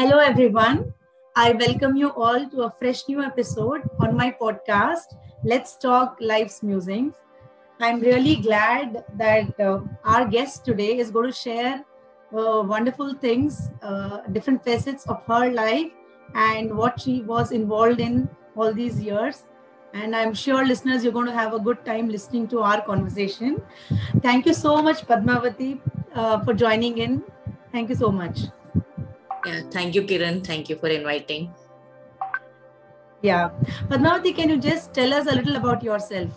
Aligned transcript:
Hello, 0.00 0.18
everyone. 0.18 0.94
I 1.34 1.50
welcome 1.52 1.96
you 1.96 2.10
all 2.10 2.48
to 2.50 2.62
a 2.62 2.70
fresh 2.78 3.08
new 3.08 3.20
episode 3.20 3.82
on 3.98 4.16
my 4.16 4.30
podcast, 4.40 5.16
Let's 5.42 5.76
Talk 5.76 6.16
Life's 6.20 6.62
Musings. 6.62 7.14
I'm 7.80 7.98
really 8.00 8.36
glad 8.36 9.04
that 9.16 9.58
uh, 9.58 9.80
our 10.04 10.24
guest 10.24 10.64
today 10.64 10.98
is 10.98 11.10
going 11.10 11.32
to 11.32 11.36
share 11.36 11.84
uh, 12.32 12.62
wonderful 12.64 13.14
things, 13.14 13.70
uh, 13.82 14.20
different 14.30 14.64
facets 14.64 15.04
of 15.08 15.20
her 15.26 15.50
life, 15.50 15.90
and 16.34 16.76
what 16.76 17.00
she 17.00 17.22
was 17.22 17.50
involved 17.50 17.98
in 17.98 18.28
all 18.54 18.72
these 18.72 19.00
years. 19.00 19.46
And 19.94 20.14
I'm 20.14 20.32
sure 20.32 20.64
listeners, 20.64 21.02
you're 21.02 21.12
going 21.12 21.26
to 21.26 21.32
have 21.32 21.54
a 21.54 21.58
good 21.58 21.84
time 21.84 22.08
listening 22.08 22.46
to 22.48 22.60
our 22.60 22.80
conversation. 22.82 23.60
Thank 24.22 24.46
you 24.46 24.54
so 24.54 24.80
much, 24.80 25.04
Padmavati, 25.08 25.80
uh, 26.14 26.44
for 26.44 26.54
joining 26.54 26.98
in. 26.98 27.24
Thank 27.72 27.88
you 27.88 27.96
so 27.96 28.12
much. 28.12 28.38
Yeah, 29.48 29.60
thank 29.70 29.94
you, 29.94 30.02
Kiran. 30.02 30.44
Thank 30.46 30.68
you 30.68 30.76
for 30.76 30.88
inviting. 30.88 31.54
Yeah. 33.22 33.50
Padmavati, 33.88 34.34
can 34.36 34.50
you 34.50 34.58
just 34.58 34.92
tell 34.94 35.14
us 35.14 35.26
a 35.26 35.34
little 35.34 35.56
about 35.56 35.82
yourself? 35.82 36.30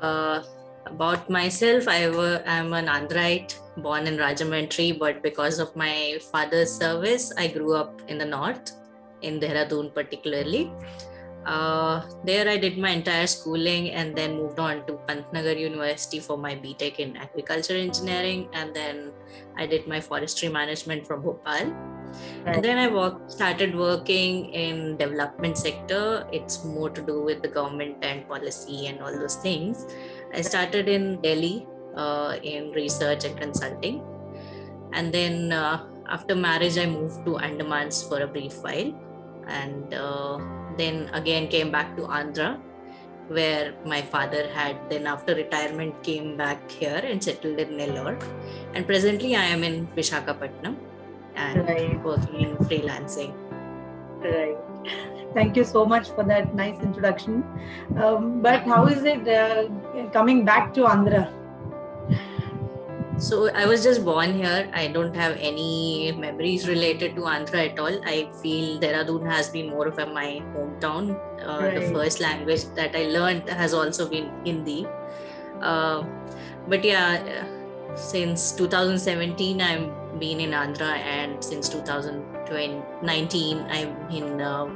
Uh, 0.00 0.42
about 0.86 1.28
myself, 1.28 1.88
I 1.88 1.98
am 1.98 2.72
an 2.72 2.86
Andhraite 2.86 3.58
born 3.76 4.06
in 4.06 4.16
Rajahmundry, 4.16 4.98
but 4.98 5.22
because 5.22 5.58
of 5.58 5.76
my 5.76 6.18
father's 6.30 6.72
service, 6.72 7.32
I 7.36 7.48
grew 7.48 7.74
up 7.74 8.00
in 8.08 8.16
the 8.16 8.24
north, 8.24 8.72
in 9.20 9.38
Dehradun 9.38 9.94
particularly. 9.94 10.72
Uh, 11.44 12.02
there 12.24 12.48
I 12.48 12.56
did 12.56 12.78
my 12.78 12.90
entire 12.90 13.26
schooling 13.26 13.90
and 13.90 14.14
then 14.14 14.36
moved 14.36 14.58
on 14.60 14.86
to 14.86 14.94
Pantnagar 15.08 15.58
University 15.58 16.20
for 16.20 16.38
my 16.38 16.54
BTech 16.54 16.96
in 16.98 17.16
agriculture 17.16 17.74
engineering 17.74 18.48
and 18.52 18.74
then 18.74 19.12
I 19.56 19.66
did 19.66 19.88
my 19.88 20.00
forestry 20.00 20.48
management 20.48 21.06
from 21.06 21.22
Bhopal. 21.22 21.72
Right. 22.44 22.56
And 22.56 22.64
then 22.64 22.78
I 22.78 22.88
work, 22.88 23.30
started 23.30 23.74
working 23.74 24.52
in 24.52 24.96
development 24.98 25.58
sector. 25.58 26.26
It's 26.32 26.64
more 26.64 26.90
to 26.90 27.02
do 27.02 27.22
with 27.22 27.42
the 27.42 27.48
government 27.48 27.96
and 28.02 28.28
policy 28.28 28.86
and 28.86 29.00
all 29.00 29.12
those 29.12 29.36
things. 29.36 29.86
I 30.34 30.42
started 30.42 30.88
in 30.88 31.20
Delhi 31.22 31.66
uh, 31.96 32.36
in 32.42 32.70
research 32.72 33.24
and 33.24 33.38
consulting. 33.38 34.02
And 34.92 35.12
then 35.12 35.52
uh, 35.52 35.86
after 36.08 36.34
marriage, 36.34 36.78
I 36.78 36.86
moved 36.86 37.24
to 37.24 37.32
Andamans 37.32 38.06
for 38.06 38.20
a 38.20 38.26
brief 38.26 38.62
while. 38.62 38.92
And 39.48 39.92
uh, 39.94 40.38
then 40.76 41.10
again 41.12 41.48
came 41.48 41.70
back 41.70 41.96
to 41.96 42.02
Andhra, 42.02 42.60
where 43.28 43.74
my 43.84 44.02
father 44.02 44.48
had 44.48 44.76
then 44.90 45.06
after 45.06 45.34
retirement 45.34 46.02
came 46.02 46.36
back 46.36 46.70
here 46.70 47.00
and 47.02 47.22
settled 47.22 47.58
in 47.58 47.70
Nellore. 47.70 48.22
And 48.74 48.86
presently 48.86 49.36
I 49.36 49.44
am 49.44 49.62
in 49.64 49.86
Vishakhapatnam 49.96 50.76
and 51.34 51.68
right. 51.68 52.02
working 52.04 52.40
in 52.40 52.56
freelancing. 52.56 53.34
Right. 54.20 54.56
Thank 55.34 55.56
you 55.56 55.64
so 55.64 55.86
much 55.86 56.10
for 56.10 56.24
that 56.24 56.54
nice 56.54 56.78
introduction. 56.80 57.42
Um, 57.96 58.42
but 58.42 58.64
how 58.64 58.86
is 58.86 59.04
it 59.04 59.26
uh, 59.26 59.68
coming 60.12 60.44
back 60.44 60.74
to 60.74 60.82
Andhra? 60.82 61.41
So 63.18 63.48
I 63.54 63.66
was 63.66 63.82
just 63.84 64.04
born 64.04 64.34
here. 64.34 64.68
I 64.72 64.88
don't 64.88 65.14
have 65.14 65.36
any 65.38 66.12
memories 66.12 66.66
related 66.66 67.14
to 67.16 67.22
Andhra 67.22 67.70
at 67.70 67.78
all. 67.78 68.00
I 68.04 68.28
feel 68.42 68.80
Dehradun 68.80 69.30
has 69.30 69.48
been 69.48 69.68
more 69.68 69.86
of 69.86 69.98
a, 69.98 70.06
my 70.06 70.42
hometown. 70.54 71.20
Uh, 71.40 71.58
right. 71.62 71.80
The 71.80 71.92
first 71.92 72.20
language 72.20 72.64
that 72.74 72.96
I 72.96 73.04
learned 73.06 73.48
has 73.48 73.74
also 73.74 74.08
been 74.08 74.30
Hindi. 74.44 74.86
Uh, 75.60 76.04
but 76.68 76.84
yeah, 76.84 77.46
since 77.94 78.52
2017, 78.52 79.60
I've 79.60 80.18
been 80.18 80.40
in 80.40 80.50
Andhra, 80.50 80.96
and 80.98 81.42
since 81.44 81.68
2019, 81.68 83.58
I'm 83.70 84.10
in 84.10 84.40
uh, 84.40 84.66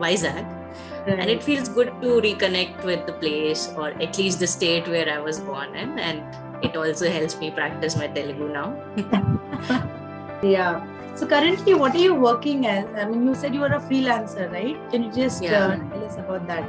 Vizag. 0.00 0.60
Right. 1.06 1.18
And 1.20 1.30
it 1.30 1.42
feels 1.42 1.68
good 1.68 1.92
to 2.02 2.20
reconnect 2.20 2.84
with 2.84 3.06
the 3.06 3.12
place 3.12 3.68
or 3.76 3.88
at 3.90 4.18
least 4.18 4.40
the 4.40 4.46
state 4.46 4.88
where 4.88 5.08
I 5.08 5.20
was 5.20 5.38
born 5.38 5.74
in. 5.76 5.98
And 5.98 6.22
it 6.62 6.76
also 6.76 7.10
helps 7.10 7.38
me 7.38 7.50
practice 7.50 7.96
my 7.96 8.08
Telugu 8.08 8.48
now. 8.48 8.68
yeah. 10.42 10.84
So 11.14 11.26
currently, 11.26 11.74
what 11.74 11.94
are 11.94 12.04
you 12.08 12.14
working 12.14 12.66
as? 12.66 12.86
I 12.96 13.04
mean, 13.08 13.26
you 13.26 13.34
said 13.34 13.54
you 13.54 13.62
are 13.62 13.74
a 13.74 13.80
freelancer, 13.80 14.50
right? 14.52 14.76
Can 14.90 15.04
you 15.04 15.12
just 15.12 15.42
yeah. 15.42 15.66
uh, 15.66 15.76
tell 15.90 16.04
us 16.04 16.16
about 16.18 16.46
that? 16.48 16.66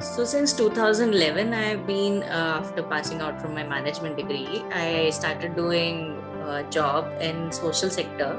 So 0.00 0.24
since 0.24 0.52
2011, 0.52 1.52
I 1.52 1.62
have 1.62 1.86
been 1.86 2.22
uh, 2.22 2.60
after 2.62 2.82
passing 2.82 3.20
out 3.20 3.40
from 3.40 3.54
my 3.54 3.62
management 3.62 4.16
degree, 4.16 4.62
I 4.72 5.10
started 5.10 5.56
doing 5.56 6.16
a 6.44 6.64
job 6.70 7.12
in 7.20 7.50
social 7.52 7.90
sector. 7.90 8.36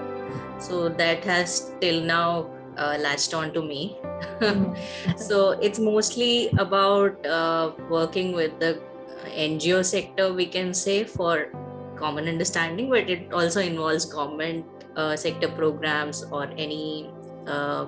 So 0.60 0.90
that 0.90 1.24
has 1.26 1.72
till 1.82 2.02
now 2.02 2.50
uh, 2.78 2.98
latched 3.00 3.34
on 3.34 3.54
to 3.54 3.62
me. 3.62 3.98
Mm-hmm. 4.38 5.18
so 5.18 5.52
it's 5.62 5.78
mostly 5.78 6.50
about 6.58 7.24
uh, 7.26 7.72
working 7.90 8.34
with 8.34 8.60
the 8.60 8.82
NGO 9.28 9.84
sector, 9.84 10.34
we 10.34 10.46
can 10.46 10.74
say, 10.74 11.04
for 11.04 11.52
common 11.96 12.28
understanding, 12.28 12.90
but 12.90 13.10
it 13.10 13.34
also 13.34 13.60
involves 13.60 14.06
government 14.06 14.66
uh, 14.96 15.16
sector 15.16 15.50
programs 15.50 16.24
or 16.32 16.46
any 16.58 17.10
uh, 17.48 17.88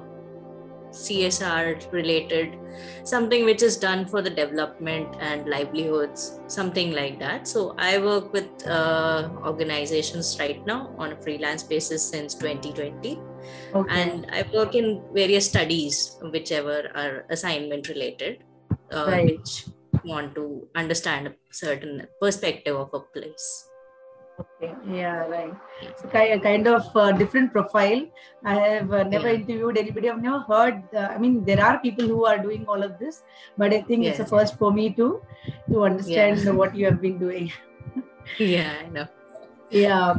CSR 0.92 1.92
related, 1.92 2.58
something 3.04 3.46
which 3.46 3.62
is 3.62 3.78
done 3.78 4.06
for 4.08 4.22
the 4.22 4.30
development 4.30 5.16
and 5.20 5.48
livelihoods, 5.48 6.40
something 6.48 6.94
like 6.94 7.20
that. 7.20 7.48
So 7.48 7.76
I 7.78 8.00
work 8.00 8.34
with 8.34 8.50
uh, 8.68 9.30
organizations 9.46 10.38
right 10.40 10.66
now 10.66 10.94
on 10.98 11.14
a 11.14 11.16
freelance 11.18 11.64
basis 11.64 12.04
since 12.04 12.34
2020. 12.36 13.20
Okay. 13.76 14.02
And 14.02 14.28
I 14.32 14.44
work 14.54 14.76
in 14.76 15.04
various 15.14 15.48
studies, 15.48 16.18
whichever 16.32 16.90
are 16.96 17.26
assignment 17.30 17.88
related, 17.88 18.44
uh, 18.92 19.06
right. 19.08 19.26
which 19.26 19.66
want 20.10 20.36
to 20.36 20.68
understand 20.76 21.28
a 21.28 21.34
certain 21.52 22.08
perspective 22.22 22.76
of 22.76 22.94
a 22.94 23.00
place. 23.00 23.70
Okay. 24.40 24.74
Yeah 24.90 25.28
right. 25.28 25.54
So 26.02 26.08
kind 26.10 26.68
of 26.68 26.96
uh, 26.96 27.12
different 27.12 27.52
profile. 27.52 28.06
I 28.44 28.56
have 28.56 28.94
uh, 28.94 29.04
never 29.04 29.28
yeah. 29.28 29.40
interviewed 29.40 29.78
anybody. 29.78 30.10
I've 30.10 30.22
never 30.22 30.40
heard 30.40 30.84
uh, 30.96 31.08
i 31.16 31.18
mean 31.18 31.44
there 31.44 31.62
are 31.64 31.80
people 31.80 32.08
who 32.08 32.26
are 32.26 32.38
doing 32.38 32.66
all 32.68 32.84
of 32.90 32.98
this 33.00 33.24
but 33.58 33.74
i 33.74 33.82
think 33.82 34.06
yes. 34.06 34.20
it's 34.20 34.28
a 34.28 34.38
first 34.38 34.58
for 34.58 34.72
me 34.72 34.90
to 35.00 35.22
to 35.70 35.84
understand 35.84 36.40
yeah. 36.40 36.52
what 36.52 36.76
you 36.76 36.86
have 36.86 37.02
been 37.02 37.18
doing. 37.20 37.52
Yeah 38.38 38.74
i 38.84 38.90
know. 38.90 39.08
Yeah. 39.70 40.18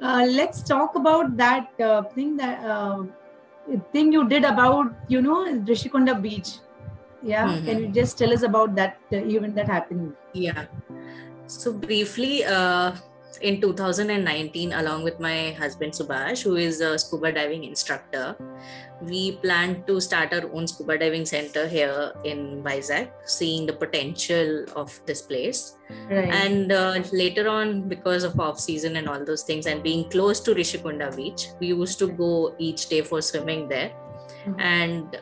Uh, 0.00 0.26
let's 0.30 0.62
talk 0.62 0.94
about 0.96 1.36
that 1.36 1.80
uh, 1.80 2.02
thing 2.14 2.36
that 2.36 2.64
uh, 2.64 3.04
thing 3.92 4.12
you 4.12 4.28
did 4.28 4.44
about 4.44 4.92
you 5.08 5.22
know 5.22 5.38
Rushikonda 5.70 6.20
beach 6.20 6.50
yeah 7.22 7.46
mm-hmm. 7.46 7.66
can 7.66 7.80
you 7.80 7.88
just 7.88 8.18
tell 8.18 8.32
us 8.32 8.42
about 8.42 8.74
that 8.74 8.98
uh, 9.12 9.16
event 9.16 9.54
that 9.54 9.66
happened 9.66 10.14
yeah 10.32 10.66
so 11.46 11.72
briefly 11.72 12.44
uh, 12.44 12.92
in 13.40 13.60
2019 13.60 14.72
along 14.72 15.02
with 15.02 15.18
my 15.20 15.52
husband 15.52 15.92
subhash 15.92 16.42
who 16.42 16.56
is 16.56 16.80
a 16.80 16.98
scuba 16.98 17.32
diving 17.32 17.64
instructor 17.64 18.36
we 19.02 19.32
planned 19.42 19.86
to 19.86 20.00
start 20.00 20.32
our 20.32 20.50
own 20.52 20.66
scuba 20.66 20.98
diving 20.98 21.26
center 21.26 21.66
here 21.66 22.12
in 22.24 22.62
Vizag, 22.62 23.10
seeing 23.24 23.66
the 23.66 23.72
potential 23.72 24.64
of 24.76 24.98
this 25.06 25.22
place. 25.22 25.76
Right. 26.08 26.32
And 26.32 26.72
uh, 26.72 27.02
later 27.12 27.48
on, 27.48 27.88
because 27.88 28.24
of 28.24 28.38
off 28.38 28.60
season 28.60 28.96
and 28.96 29.08
all 29.08 29.24
those 29.24 29.42
things, 29.42 29.66
and 29.66 29.82
being 29.82 30.08
close 30.10 30.40
to 30.40 30.54
Rushikonda 30.54 31.16
beach, 31.16 31.48
we 31.58 31.68
used 31.68 31.98
to 31.98 32.08
go 32.08 32.54
each 32.58 32.88
day 32.88 33.02
for 33.02 33.20
swimming 33.20 33.68
there. 33.68 33.92
Mm-hmm. 34.46 34.60
And 34.60 35.20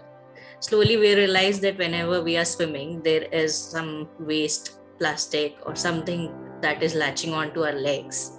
slowly 0.60 0.96
we 0.96 1.14
realize 1.14 1.60
that 1.60 1.78
whenever 1.78 2.22
we 2.22 2.36
are 2.36 2.44
swimming 2.44 3.02
there 3.02 3.24
is 3.24 3.56
some 3.56 4.08
waste 4.18 4.78
plastic 4.98 5.56
or 5.64 5.74
something 5.74 6.32
that 6.60 6.82
is 6.82 6.94
latching 6.94 7.32
onto 7.32 7.64
our 7.64 7.72
legs. 7.72 8.32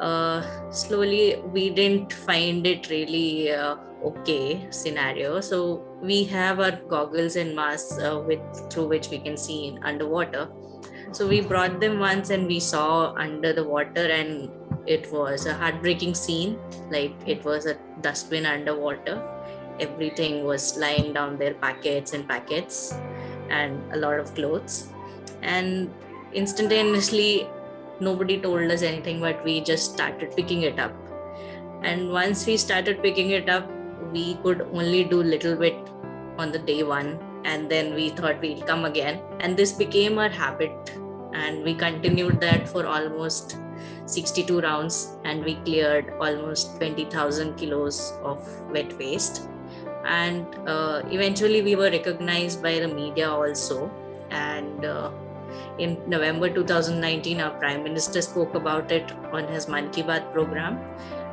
Uh, 0.00 0.70
slowly 0.70 1.42
we 1.52 1.70
didn't 1.70 2.12
find 2.12 2.66
it 2.66 2.88
really 2.88 3.50
uh, 3.50 3.76
okay 4.04 4.68
scenario. 4.70 5.40
So 5.40 5.84
we 6.00 6.24
have 6.24 6.60
our 6.60 6.76
goggles 6.88 7.34
and 7.34 7.56
masks 7.56 7.98
uh, 7.98 8.22
with 8.24 8.40
through 8.70 8.86
which 8.86 9.08
we 9.08 9.18
can 9.18 9.36
see 9.36 9.76
underwater. 9.82 10.48
So 11.10 11.26
we 11.26 11.40
brought 11.40 11.80
them 11.80 11.98
once 11.98 12.30
and 12.30 12.46
we 12.46 12.60
saw 12.60 13.14
under 13.14 13.52
the 13.52 13.64
water 13.64 14.06
and 14.06 14.50
it 14.86 15.10
was 15.12 15.46
a 15.46 15.54
heartbreaking 15.54 16.14
scene 16.14 16.58
like 16.90 17.14
it 17.26 17.44
was 17.44 17.66
a 17.66 17.76
dustbin 18.00 18.46
underwater 18.46 19.16
everything 19.80 20.44
was 20.44 20.76
lying 20.76 21.12
down 21.12 21.38
there 21.38 21.54
packets 21.54 22.12
and 22.12 22.28
packets 22.28 22.94
and 23.50 23.80
a 23.92 23.96
lot 23.96 24.18
of 24.18 24.34
clothes. 24.34 24.88
And 25.42 25.92
instantaneously 26.32 27.48
nobody 28.00 28.40
told 28.40 28.70
us 28.70 28.82
anything 28.82 29.20
but 29.20 29.42
we 29.44 29.60
just 29.60 29.92
started 29.92 30.34
picking 30.36 30.62
it 30.62 30.78
up. 30.78 30.92
And 31.82 32.10
once 32.10 32.46
we 32.46 32.56
started 32.56 33.02
picking 33.02 33.30
it 33.30 33.48
up 33.48 33.68
we 34.12 34.34
could 34.42 34.62
only 34.72 35.04
do 35.04 35.22
little 35.22 35.56
bit 35.56 35.76
on 36.38 36.52
the 36.52 36.58
day 36.58 36.82
one 36.82 37.18
and 37.44 37.70
then 37.70 37.94
we 37.94 38.10
thought 38.10 38.40
we'll 38.40 38.62
come 38.62 38.84
again. 38.84 39.20
And 39.40 39.56
this 39.56 39.72
became 39.72 40.18
our 40.18 40.28
habit 40.28 40.96
and 41.32 41.62
we 41.62 41.74
continued 41.74 42.40
that 42.40 42.68
for 42.68 42.86
almost 42.86 43.58
62 44.06 44.60
rounds 44.60 45.16
and 45.24 45.44
we 45.44 45.54
cleared 45.56 46.12
almost 46.20 46.80
20000 46.80 47.56
kilos 47.56 48.14
of 48.22 48.40
wet 48.70 48.96
waste 48.98 49.48
and 50.08 50.46
uh, 50.66 51.02
eventually 51.10 51.62
we 51.62 51.76
were 51.76 51.90
recognized 51.90 52.62
by 52.62 52.78
the 52.78 52.88
media 52.88 53.30
also. 53.30 53.90
And 54.30 54.84
uh, 54.84 55.10
in 55.78 55.98
november 56.06 56.48
2019 56.50 57.40
our 57.40 57.50
prime 57.58 57.82
minister 57.82 58.20
spoke 58.20 58.54
about 58.54 58.92
it 58.92 59.12
on 59.32 59.48
his 59.48 59.68
Mann 59.68 59.90
Ki 59.90 60.02
Baat 60.02 60.32
program. 60.32 60.80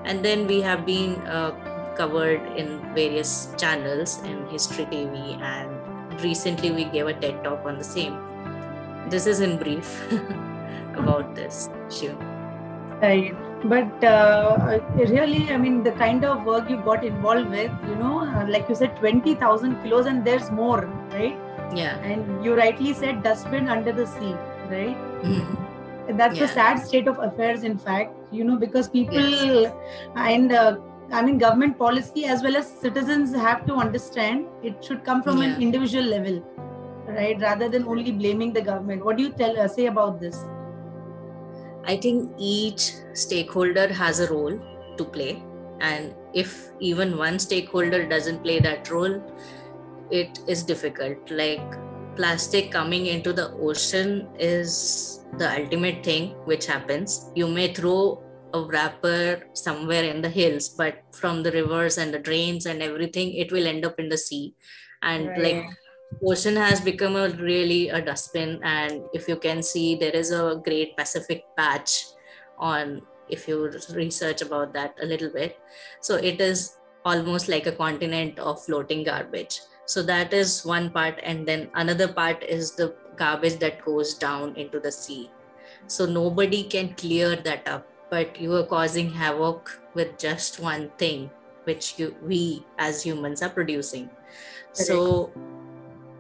And 0.03 0.23
then 0.23 0.45
we 0.47 0.61
have 0.61 0.85
been 0.85 1.15
uh, 1.27 1.51
covered 1.95 2.41
in 2.57 2.79
various 2.93 3.53
channels 3.57 4.21
in 4.23 4.45
history 4.47 4.85
tv 4.85 5.41
and 5.41 6.21
recently 6.21 6.71
we 6.71 6.85
gave 6.85 7.07
a 7.07 7.13
ted 7.13 7.43
talk 7.43 7.65
on 7.65 7.77
the 7.77 7.83
same. 7.83 8.15
This 9.09 9.27
is 9.27 9.39
in 9.39 9.57
brief 9.57 9.89
about 10.95 11.35
this 11.35 11.69
issue. 11.89 12.15
Right 13.01 13.54
but 13.73 14.03
uh, 14.03 14.79
really 15.13 15.49
i 15.53 15.57
mean 15.57 15.81
the 15.83 15.91
kind 16.03 16.23
of 16.29 16.43
work 16.45 16.69
you 16.69 16.77
got 16.87 17.03
involved 17.03 17.49
with 17.49 17.71
you 17.89 17.95
know 18.01 18.19
uh, 18.19 18.45
like 18.47 18.67
you 18.69 18.75
said 18.75 18.95
20000 19.01 19.81
kilos 19.83 20.05
and 20.05 20.23
there's 20.25 20.51
more 20.51 20.81
right? 21.13 21.37
Yeah. 21.73 21.97
And 21.97 22.45
you 22.45 22.55
rightly 22.55 22.93
said 22.93 23.23
dustbin 23.23 23.67
under 23.69 23.91
the 23.91 24.05
sea 24.05 24.33
right? 24.73 24.97
Mm-hmm. 25.23 26.17
that's 26.17 26.37
Yeah. 26.37 26.45
the 26.45 26.53
sad 26.53 26.79
state 26.87 27.07
of 27.07 27.17
affairs 27.27 27.63
in 27.63 27.77
fact 27.77 28.13
you 28.31 28.43
know 28.43 28.57
because 28.65 28.89
people 28.89 29.29
Yes. 29.29 29.73
and 30.15 30.51
uh, 30.51 30.77
i 31.11 31.21
mean 31.25 31.39
government 31.45 31.77
policy 31.79 32.25
as 32.25 32.43
well 32.43 32.55
as 32.59 32.67
citizens 32.83 33.33
have 33.47 33.65
to 33.71 33.73
understand 33.85 34.45
it 34.63 34.83
should 34.83 35.03
come 35.09 35.23
from 35.23 35.41
an 35.47 35.61
individual 35.61 36.05
level 36.17 36.37
right? 37.07 37.39
Rather 37.41 37.69
than 37.69 37.87
only 37.87 38.11
blaming 38.11 38.51
the 38.53 38.61
government. 38.61 39.05
What 39.05 39.17
do 39.17 39.23
you 39.23 39.29
tell 39.41 39.59
uh, 39.59 39.67
say 39.67 39.85
about 39.87 40.19
this 40.19 40.37
I 41.85 41.97
think 41.97 42.31
each 42.37 42.93
stakeholder 43.13 43.87
has 43.93 44.19
a 44.19 44.31
role 44.31 44.59
to 44.97 45.05
play. 45.05 45.43
And 45.81 46.15
if 46.33 46.69
even 46.79 47.17
one 47.17 47.37
stakeholder 47.39 48.07
doesn't 48.07 48.43
play 48.43 48.59
that 48.59 48.89
role, 48.89 49.21
it 50.09 50.39
is 50.47 50.63
difficult. 50.63 51.29
Like 51.29 51.61
plastic 52.15 52.71
coming 52.71 53.07
into 53.07 53.33
the 53.33 53.51
ocean 53.53 54.27
is 54.39 55.25
the 55.37 55.51
ultimate 55.61 56.03
thing 56.03 56.29
which 56.45 56.65
happens. 56.65 57.29
You 57.35 57.47
may 57.47 57.73
throw 57.73 58.23
a 58.53 58.61
wrapper 58.63 59.43
somewhere 59.53 60.03
in 60.03 60.21
the 60.21 60.29
hills, 60.29 60.69
but 60.69 61.03
from 61.11 61.43
the 61.43 61.51
rivers 61.51 61.97
and 61.97 62.13
the 62.13 62.19
drains 62.19 62.65
and 62.65 62.81
everything, 62.81 63.33
it 63.33 63.51
will 63.51 63.67
end 63.67 63.85
up 63.85 63.99
in 63.99 64.09
the 64.09 64.17
sea. 64.17 64.55
And 65.01 65.27
like 65.37 65.55
Right. 65.55 65.69
Ocean 66.23 66.55
has 66.55 66.81
become 66.81 67.15
a 67.15 67.29
really 67.29 67.89
a 67.89 68.01
dustbin 68.01 68.59
and 68.63 69.03
if 69.13 69.27
you 69.27 69.35
can 69.35 69.61
see 69.61 69.95
there 69.95 70.15
is 70.15 70.31
a 70.31 70.61
great 70.63 70.95
pacific 70.97 71.43
patch 71.57 72.05
on 72.57 73.01
if 73.29 73.47
you 73.47 73.71
research 73.93 74.41
about 74.41 74.73
that 74.73 74.95
a 75.01 75.05
little 75.05 75.29
bit. 75.29 75.59
So 76.01 76.15
it 76.15 76.39
is 76.39 76.77
almost 77.03 77.47
like 77.47 77.65
a 77.67 77.71
continent 77.71 78.39
of 78.39 78.63
floating 78.63 79.03
garbage. 79.03 79.61
So 79.85 80.01
that 80.03 80.33
is 80.33 80.65
one 80.65 80.89
part 80.89 81.19
and 81.23 81.47
then 81.47 81.69
another 81.75 82.07
part 82.07 82.43
is 82.43 82.75
the 82.75 82.95
garbage 83.15 83.59
that 83.59 83.83
goes 83.83 84.13
down 84.13 84.55
into 84.55 84.79
the 84.79 84.91
sea. 84.91 85.31
So 85.87 86.05
nobody 86.05 86.63
can 86.63 86.95
clear 86.95 87.35
that 87.35 87.67
up 87.67 87.87
but 88.09 88.39
you 88.39 88.53
are 88.53 88.65
causing 88.65 89.11
havoc 89.11 89.79
with 89.93 90.17
just 90.17 90.59
one 90.59 90.91
thing 90.97 91.29
which 91.63 91.97
you 91.97 92.15
we 92.21 92.63
as 92.77 93.03
humans 93.03 93.41
are 93.41 93.49
producing. 93.49 94.09
So 94.73 95.33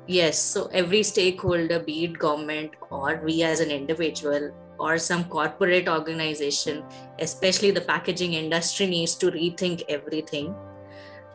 yes 0.07 0.39
so 0.39 0.67
every 0.67 1.01
stakeholder 1.03 1.79
be 1.79 2.05
it 2.05 2.19
government 2.19 2.71
or 2.89 3.21
we 3.23 3.41
as 3.43 3.59
an 3.59 3.71
individual 3.71 4.51
or 4.77 4.97
some 4.97 5.23
corporate 5.25 5.87
organization 5.87 6.83
especially 7.19 7.71
the 7.71 7.81
packaging 7.81 8.33
industry 8.33 8.87
needs 8.87 9.15
to 9.15 9.31
rethink 9.31 9.83
everything. 9.87 10.53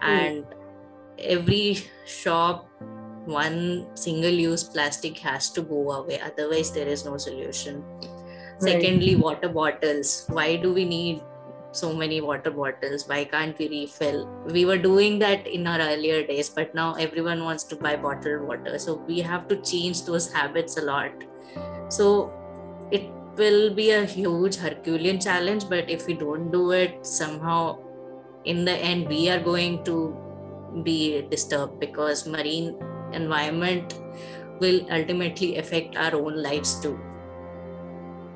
Hmm. 0.01 0.11
And 0.11 0.45
every 1.19 1.79
shop 2.07 2.69
one 3.27 3.87
single 3.95 4.31
use 4.31 4.65
plastic 4.65 5.19
has 5.19 5.51
to 5.51 5.61
go 5.61 5.91
away 5.93 6.19
otherwise 6.21 6.73
there 6.73 6.89
is 6.89 7.05
no 7.05 7.17
solution. 7.17 7.85
Secondly 8.59 9.17
water 9.17 9.49
bottles. 9.49 10.27
Why 10.29 10.57
do 10.57 10.75
we 10.75 10.85
need 10.85 11.23
so 11.73 11.93
many 11.93 12.21
water 12.21 12.51
bottles 12.51 13.07
why 13.09 13.25
can't 13.25 13.57
we 13.59 13.69
refill? 13.69 14.27
We 14.47 14.65
were 14.65 14.79
doing 14.79 15.19
that 15.21 15.47
in 15.47 15.67
our 15.67 15.79
earlier 15.81 16.27
days 16.27 16.49
but 16.49 16.75
now 16.75 16.95
everyone 16.95 17.45
wants 17.45 17.65
to 17.65 17.77
buy 17.77 17.97
bottled 17.97 18.43
water. 18.43 18.79
So 18.79 18.95
we 19.07 19.21
have 19.21 19.49
to 19.49 19.57
change 19.57 20.05
those 20.05 20.33
habits 20.33 20.77
a 20.77 20.83
lot. 20.83 21.13
So 21.89 22.33
it 22.91 23.09
will 23.37 23.75
be 23.75 23.91
a 23.93 24.05
huge 24.05 24.57
herculean 24.57 25.21
challenge 25.21 25.69
but 25.69 25.89
if 25.89 26.07
we 26.07 26.15
don't 26.15 26.51
do 26.51 26.73
it 26.73 27.07
somehow 27.07 27.79
in 28.45 28.65
the 28.65 28.73
end 28.73 29.09
we 29.09 29.29
are 29.31 29.41
going 29.41 29.85
to 29.85 30.17
be 30.83 31.23
disturbed 31.31 31.79
because 31.79 32.27
marine 32.27 32.77
environment 33.13 33.95
will 34.61 34.81
ultimately 34.91 35.57
affect 35.57 35.97
our 35.97 36.15
own 36.15 36.43
lives 36.43 36.81
too. 36.81 36.99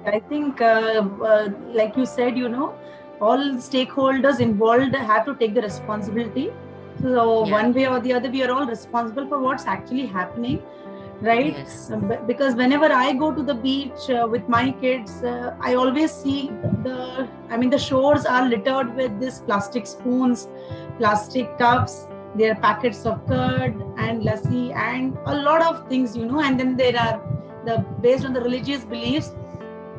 I 0.06 0.20
think, 0.20 0.60
uh, 0.60 1.02
uh, 1.22 1.48
like 1.72 1.96
you 1.96 2.06
said, 2.06 2.36
you 2.36 2.48
know, 2.48 2.74
all 3.20 3.38
stakeholders 3.70 4.40
involved 4.40 4.94
have 4.94 5.24
to 5.26 5.34
take 5.34 5.54
the 5.54 5.62
responsibility. 5.62 6.52
So, 7.02 7.44
Yeah. 7.44 7.52
one 7.52 7.74
way 7.74 7.86
or 7.86 8.00
the 8.00 8.12
other, 8.12 8.30
we 8.30 8.42
are 8.44 8.52
all 8.52 8.66
responsible 8.66 9.26
for 9.26 9.38
what's 9.38 9.66
actually 9.66 10.06
happening, 10.06 10.62
right? 11.20 11.54
yes 11.58 11.90
Um, 11.90 12.12
Because 12.26 12.54
whenever 12.54 12.86
I 12.86 13.12
go 13.12 13.32
to 13.32 13.42
the 13.42 13.54
beach 13.54 14.08
uh, 14.10 14.26
with 14.30 14.48
my 14.48 14.70
kids, 14.80 15.22
uh, 15.22 15.54
I 15.60 15.74
always 15.74 16.12
see 16.12 16.50
the, 16.82 17.28
I 17.50 17.56
mean, 17.56 17.70
the 17.70 17.78
shores 17.78 18.26
are 18.26 18.48
littered 18.48 18.94
with 18.96 19.20
this 19.20 19.40
plastic 19.40 19.86
spoons, 19.86 20.48
plastic 20.98 21.58
cups, 21.58 22.06
there 22.36 22.52
are 22.52 22.60
packets 22.60 23.06
of 23.06 23.24
curd 23.26 23.74
and 23.96 24.22
lassi, 24.22 24.74
and 24.74 25.16
a 25.26 25.36
lot 25.36 25.62
of 25.62 25.88
things, 25.88 26.16
you 26.16 26.26
know, 26.26 26.40
and 26.40 26.58
then 26.58 26.76
there 26.76 26.96
are 26.98 27.20
the 27.64 27.84
based 28.02 28.24
on 28.26 28.32
the 28.32 28.40
religious 28.40 28.84
beliefs 28.84 29.34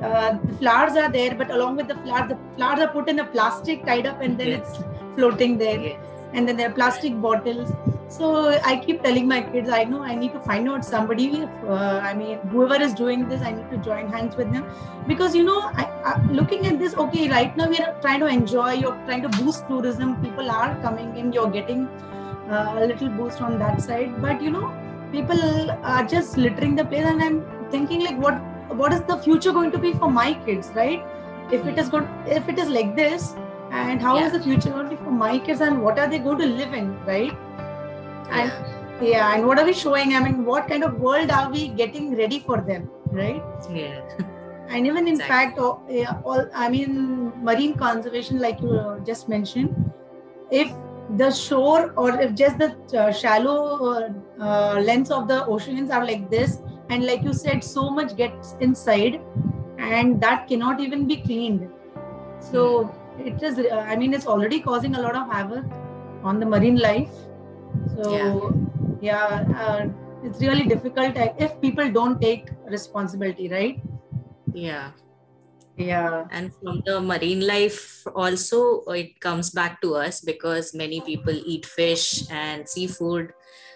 uh, 0.01 0.37
the 0.43 0.53
flowers 0.57 0.93
are 0.93 1.09
there, 1.11 1.35
but 1.35 1.51
along 1.51 1.77
with 1.77 1.87
the 1.87 1.95
flowers, 1.95 2.29
the 2.29 2.37
flowers 2.55 2.79
are 2.79 2.87
put 2.89 3.09
in 3.09 3.19
a 3.19 3.25
plastic 3.25 3.85
tied 3.85 4.05
up 4.05 4.21
and 4.21 4.37
then 4.37 4.47
Yes. 4.47 4.69
it's 4.69 4.83
floating 5.15 5.57
there. 5.57 5.79
Yes. 5.79 5.99
And 6.33 6.47
then 6.47 6.57
there 6.57 6.69
are 6.69 6.73
plastic 6.73 7.19
bottles. 7.21 7.71
So 8.07 8.49
I 8.63 8.77
keep 8.85 9.01
telling 9.03 9.27
my 9.27 9.41
kids, 9.41 9.69
I 9.69 9.83
know 9.83 10.01
I 10.03 10.15
need 10.15 10.33
to 10.33 10.39
find 10.39 10.69
out 10.69 10.85
somebody. 10.85 11.43
Uh, 11.67 11.99
I 12.03 12.13
mean, 12.13 12.37
whoever 12.49 12.81
is 12.81 12.93
doing 12.93 13.27
this, 13.27 13.41
I 13.41 13.51
need 13.51 13.69
to 13.71 13.77
join 13.77 14.11
hands 14.11 14.35
with 14.35 14.51
them 14.51 14.65
because 15.07 15.35
you 15.35 15.43
know, 15.43 15.61
I, 15.73 15.85
I, 16.05 16.21
looking 16.31 16.67
at 16.67 16.77
this, 16.77 16.95
okay, 16.95 17.29
right 17.29 17.55
now 17.57 17.67
we 17.69 17.77
are 17.77 17.95
trying 18.01 18.19
to 18.19 18.27
enjoy. 18.27 18.73
You're 18.73 18.99
trying 19.05 19.23
to 19.23 19.29
boost 19.29 19.67
tourism. 19.67 20.21
People 20.21 20.51
are 20.51 20.79
coming 20.81 21.15
in. 21.17 21.33
You're 21.33 21.49
getting 21.49 21.87
uh, 22.49 22.75
a 22.77 22.85
little 22.85 23.09
boost 23.09 23.41
on 23.41 23.57
that 23.59 23.81
side, 23.81 24.21
but 24.21 24.41
you 24.41 24.51
know, 24.51 24.73
people 25.11 25.71
are 25.83 26.03
just 26.03 26.37
littering 26.37 26.75
the 26.75 26.85
place, 26.85 27.05
and 27.05 27.23
I'm 27.23 27.45
thinking 27.71 28.03
like, 28.03 28.17
what 28.19 28.39
what 28.69 28.93
is 28.93 29.01
the 29.01 29.17
future 29.17 29.51
going 29.51 29.71
to 29.71 29.77
be 29.77 29.93
for 29.93 30.09
my 30.11 30.33
kids 30.45 30.69
right 30.75 31.03
if 31.51 31.65
it 31.65 31.77
is 31.77 31.89
good 31.89 32.07
if 32.25 32.47
it 32.49 32.59
is 32.59 32.69
like 32.69 32.95
this 32.95 33.33
and 33.71 34.01
how 34.01 34.17
is 34.17 34.23
Yeah. 34.23 34.37
the 34.37 34.43
future 34.43 34.69
going 34.69 34.89
to 34.89 34.95
be 34.95 35.03
for 35.03 35.11
my 35.11 35.37
kids 35.39 35.61
and 35.61 35.81
what 35.81 35.99
are 35.99 36.07
they 36.07 36.19
going 36.19 36.39
to 36.39 36.45
live 36.45 36.73
in 36.73 36.95
right 37.05 37.33
and 38.31 38.51
Yeah. 39.01 39.33
and 39.33 39.45
what 39.45 39.59
are 39.59 39.65
we 39.65 39.73
showing 39.73 40.13
i 40.15 40.19
mean 40.25 40.45
what 40.45 40.67
kind 40.67 40.83
of 40.83 40.99
world 40.99 41.31
are 41.37 41.49
we 41.51 41.67
getting 41.81 42.15
ready 42.19 42.39
for 42.39 42.57
them 42.61 42.89
right 43.11 43.67
yeah 43.69 44.01
and 44.69 44.87
even 44.87 45.07
in 45.07 45.15
Exactly. 45.15 45.27
fact 45.33 45.59
all, 45.59 45.83
yeah, 45.89 46.21
all 46.23 46.47
i 46.53 46.69
mean 46.69 47.31
marine 47.49 47.75
conservation 47.75 48.39
like 48.39 48.61
you 48.61 49.01
just 49.05 49.29
mentioned 49.29 49.91
if 50.49 50.71
the 51.17 51.29
shore 51.31 51.93
or 51.97 52.19
if 52.21 52.33
just 52.33 52.57
the 52.57 52.69
uh, 52.99 53.11
shallow 53.11 53.57
uh, 53.91 54.09
uh, 54.41 54.79
lengths 54.81 55.11
of 55.11 55.27
the 55.27 55.45
oceans 55.45 55.91
are 55.91 56.03
like 56.05 56.29
this 56.29 56.57
and 56.89 57.05
like 57.05 57.23
you 57.23 57.33
said 57.33 57.63
so 57.63 57.89
much 57.89 58.15
gets 58.15 58.55
inside 58.59 59.21
and 59.77 60.21
that 60.21 60.47
cannot 60.47 60.79
even 60.79 61.07
be 61.07 61.17
cleaned. 61.17 61.69
So 62.39 62.93
it 63.17 63.41
is 63.41 63.57
uh, 63.57 63.85
i 63.87 63.95
mean 63.95 64.13
it's 64.13 64.27
already 64.27 64.59
causing 64.59 64.95
a 64.95 65.01
lot 65.01 65.15
of 65.15 65.31
havoc 65.31 65.65
on 66.23 66.39
the 66.39 66.45
marine 66.45 66.77
life. 66.77 67.13
So 67.95 68.53
yeah, 69.01 69.45
uh, 69.57 69.87
it's 70.23 70.41
really 70.41 70.63
difficult 70.63 71.15
if 71.15 71.59
people 71.61 71.91
don't 71.91 72.21
take 72.21 72.49
responsibility 72.67 73.49
right? 73.49 73.81
Yeah. 74.53 74.91
Yeah. 75.77 76.25
And 76.31 76.53
from 76.55 76.81
the 76.85 77.01
marine 77.01 77.45
life 77.45 78.05
also 78.15 78.81
it 78.87 79.19
comes 79.19 79.49
back 79.49 79.81
to 79.81 79.95
us 79.95 80.21
because 80.21 80.73
many 80.73 81.01
people 81.01 81.33
eat 81.33 81.65
fish 81.65 82.23
and 82.31 82.67
seafood 82.67 83.33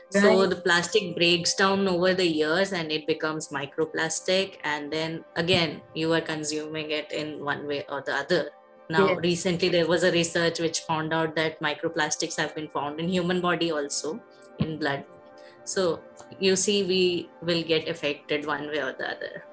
so 0.09 0.47
the 0.47 0.55
plastic 0.55 1.15
breaks 1.15 1.53
down 1.53 1.87
over 1.87 2.13
the 2.13 2.25
years 2.25 2.73
and 2.73 2.91
it 2.91 3.05
becomes 3.07 3.49
microplastic 3.49 4.57
and 4.63 4.91
then 4.91 5.23
again 5.35 5.81
you 5.93 6.13
are 6.13 6.21
consuming 6.21 6.91
it 6.91 7.11
in 7.11 7.43
one 7.43 7.67
way 7.67 7.85
or 7.89 8.01
the 8.01 8.13
other. 8.15 8.49
Now 8.89 9.09
Yes. 9.09 9.19
recently 9.21 9.69
there 9.69 9.87
was 9.87 10.03
a 10.03 10.11
research 10.11 10.59
which 10.59 10.81
found 10.81 11.13
out 11.13 11.35
that 11.35 11.59
microplastics 11.61 12.35
have 12.37 12.55
been 12.55 12.69
found 12.69 12.99
in 12.99 13.07
human 13.07 13.39
body 13.41 13.71
also 13.71 14.19
in 14.59 14.79
blood. 14.79 15.05
So 15.63 16.01
you 16.39 16.55
see 16.55 16.83
we 16.83 17.29
will 17.41 17.63
get 17.63 17.87
affected 17.87 18.45
one 18.47 18.67
way 18.67 18.79
or 18.81 18.93
the 18.93 19.11
other 19.11 19.43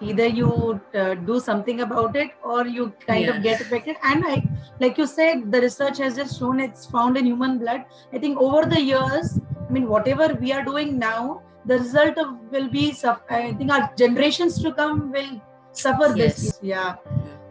either 0.00 0.26
you 0.26 0.80
uh, 0.94 1.14
do 1.14 1.38
something 1.40 1.80
about 1.80 2.16
it 2.16 2.30
or 2.42 2.66
you 2.66 2.92
kind 3.06 3.26
yeah. 3.26 3.36
of 3.36 3.42
get 3.42 3.60
affected. 3.60 3.96
And 4.02 4.24
i 4.26 4.42
like 4.80 4.98
you 4.98 5.06
said 5.06 5.50
the 5.52 5.60
research 5.60 5.98
has 5.98 6.16
just 6.16 6.38
shown 6.38 6.60
it's 6.60 6.86
found 6.86 7.16
in 7.16 7.26
human 7.26 7.58
blood. 7.58 7.84
I 8.12 8.18
think 8.18 8.38
over 8.38 8.66
the 8.66 8.80
years 8.80 9.38
i 9.68 9.72
mean 9.72 9.88
whatever 9.88 10.34
we 10.34 10.52
are 10.52 10.64
doing 10.64 10.98
now 10.98 11.42
the 11.66 11.78
result 11.78 12.18
of 12.18 12.34
will 12.50 12.68
be 12.68 12.94
i 13.30 13.52
think 13.52 13.70
our 13.70 13.90
generations 13.96 14.60
to 14.62 14.72
come 14.72 15.12
will 15.12 15.40
suffer 15.72 16.16
yes. 16.16 16.36
this 16.36 16.58
yeah. 16.62 16.96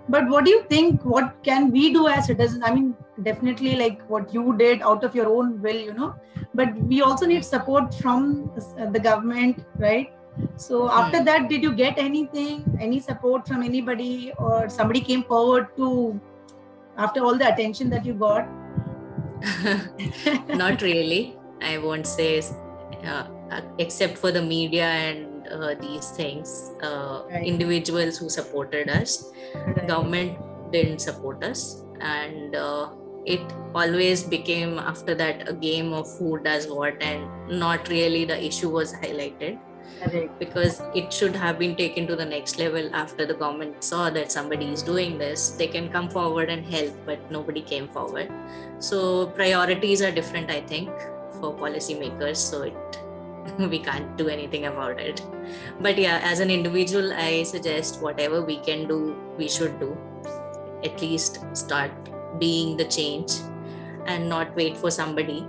But 0.09 0.27
what 0.27 0.43
do 0.45 0.51
you 0.51 0.63
think 0.63 1.03
what 1.05 1.35
can 1.43 1.71
we 1.71 1.93
do 1.93 2.07
as 2.07 2.25
citizens? 2.25 2.63
I 2.65 2.73
mean 2.73 2.95
definitely 3.23 3.75
like 3.75 4.01
what 4.09 4.33
you 4.33 4.57
did 4.57 4.81
out 4.81 5.03
of 5.05 5.15
your 5.15 5.27
own 5.27 5.61
will 5.61 5.79
you 5.89 5.93
know. 5.93 6.15
But 6.53 6.75
we 6.75 7.01
also 7.01 7.25
need 7.25 7.45
support 7.45 7.93
from 7.93 8.51
the 8.95 8.99
government 8.99 9.63
right 9.77 10.11
so 10.55 10.89
after 10.89 11.19
hmm. 11.19 11.25
that 11.25 11.49
did 11.49 11.63
you 11.63 11.73
get 11.73 11.97
anything 11.97 12.63
any 12.79 12.99
support 12.99 13.47
from 13.47 13.63
anybody 13.63 14.31
or 14.37 14.69
somebody 14.69 15.01
came 15.01 15.23
forward 15.23 15.67
to 15.75 16.19
after 16.97 17.23
all 17.23 17.37
the 17.37 17.53
attention 17.53 17.89
that 17.89 18.05
you 18.05 18.13
got 18.13 18.47
not 20.55 20.81
really 20.81 21.37
i 21.61 21.77
won't 21.77 22.07
say 22.07 22.41
uh, 23.03 23.27
except 23.79 24.17
for 24.17 24.31
the 24.31 24.41
media 24.41 24.85
and 24.85 25.47
uh, 25.47 25.75
these 25.75 26.11
things 26.11 26.71
uh, 26.83 27.23
right. 27.29 27.45
individuals 27.45 28.17
who 28.17 28.29
supported 28.29 28.89
us 28.89 29.31
right. 29.55 29.87
government 29.87 30.37
didn't 30.71 30.99
support 30.99 31.43
us 31.43 31.83
and 31.99 32.55
uh, 32.55 32.89
it 33.25 33.41
always 33.75 34.23
became 34.23 34.79
after 34.79 35.13
that 35.13 35.47
a 35.47 35.53
game 35.53 35.93
of 35.93 36.07
who 36.17 36.39
does 36.39 36.67
what 36.67 37.01
and 37.01 37.59
not 37.59 37.87
really 37.89 38.25
the 38.25 38.43
issue 38.43 38.69
was 38.69 38.93
highlighted 38.93 39.59
Correct. 39.99 40.39
because 40.39 40.81
it 40.95 41.13
should 41.13 41.35
have 41.35 41.59
been 41.59 41.75
taken 41.75 42.07
to 42.07 42.15
the 42.15 42.25
next 42.25 42.57
level 42.57 42.89
after 42.95 43.25
the 43.25 43.35
government 43.35 43.83
saw 43.83 44.09
that 44.09 44.31
somebody 44.31 44.71
is 44.71 44.81
doing 44.81 45.17
this 45.17 45.49
they 45.51 45.67
can 45.67 45.89
come 45.89 46.09
forward 46.09 46.49
and 46.49 46.65
help 46.65 46.93
but 47.05 47.19
nobody 47.31 47.61
came 47.61 47.87
forward. 47.87 48.31
So 48.79 49.27
priorities 49.27 50.01
are 50.01 50.11
different 50.11 50.49
i 50.49 50.61
think 50.61 50.89
for 51.39 51.53
policymakers 51.55 52.37
so 52.37 52.63
it 52.63 52.99
we 53.69 53.79
can't 53.79 54.17
do 54.17 54.27
anything 54.27 54.65
about 54.65 54.99
it. 54.99 55.21
But 55.79 55.97
yeah 55.97 56.19
as 56.23 56.39
an 56.39 56.49
individual 56.49 57.13
i 57.13 57.43
suggest 57.43 58.01
whatever 58.01 58.41
we 58.41 58.57
can 58.57 58.87
do 58.87 59.15
we 59.37 59.47
should 59.47 59.79
do. 59.79 59.97
At 60.83 60.99
least 61.01 61.45
start 61.53 61.91
being 62.39 62.75
the 62.77 62.85
change 62.85 63.33
and 64.07 64.27
not 64.27 64.55
wait 64.55 64.77
for 64.77 64.89
somebody 64.89 65.45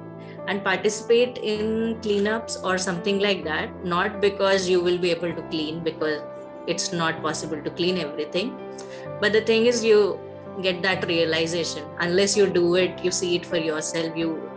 and 0.48 0.64
participate 0.64 1.38
in 1.38 1.96
cleanups 2.02 2.62
or 2.64 2.76
something 2.78 3.18
like 3.20 3.44
that 3.44 3.84
not 3.84 4.20
because 4.20 4.68
you 4.68 4.80
will 4.80 4.98
be 4.98 5.10
able 5.10 5.32
to 5.34 5.42
clean 5.50 5.82
because 5.82 6.22
it's 6.66 6.92
not 6.92 7.20
possible 7.22 7.60
to 7.60 7.70
clean 7.70 7.98
everything. 7.98 8.56
But 9.20 9.32
the 9.32 9.40
thing 9.40 9.66
is 9.66 9.84
you 9.84 10.18
get 10.62 10.82
that 10.82 11.06
realization. 11.06 11.84
Unless 12.00 12.36
you 12.36 12.46
do 12.46 12.74
it 12.76 13.04
you 13.04 13.10
see 13.10 13.36
it 13.36 13.46
for 13.46 13.56
yourself 13.56 14.16
you 14.16 14.48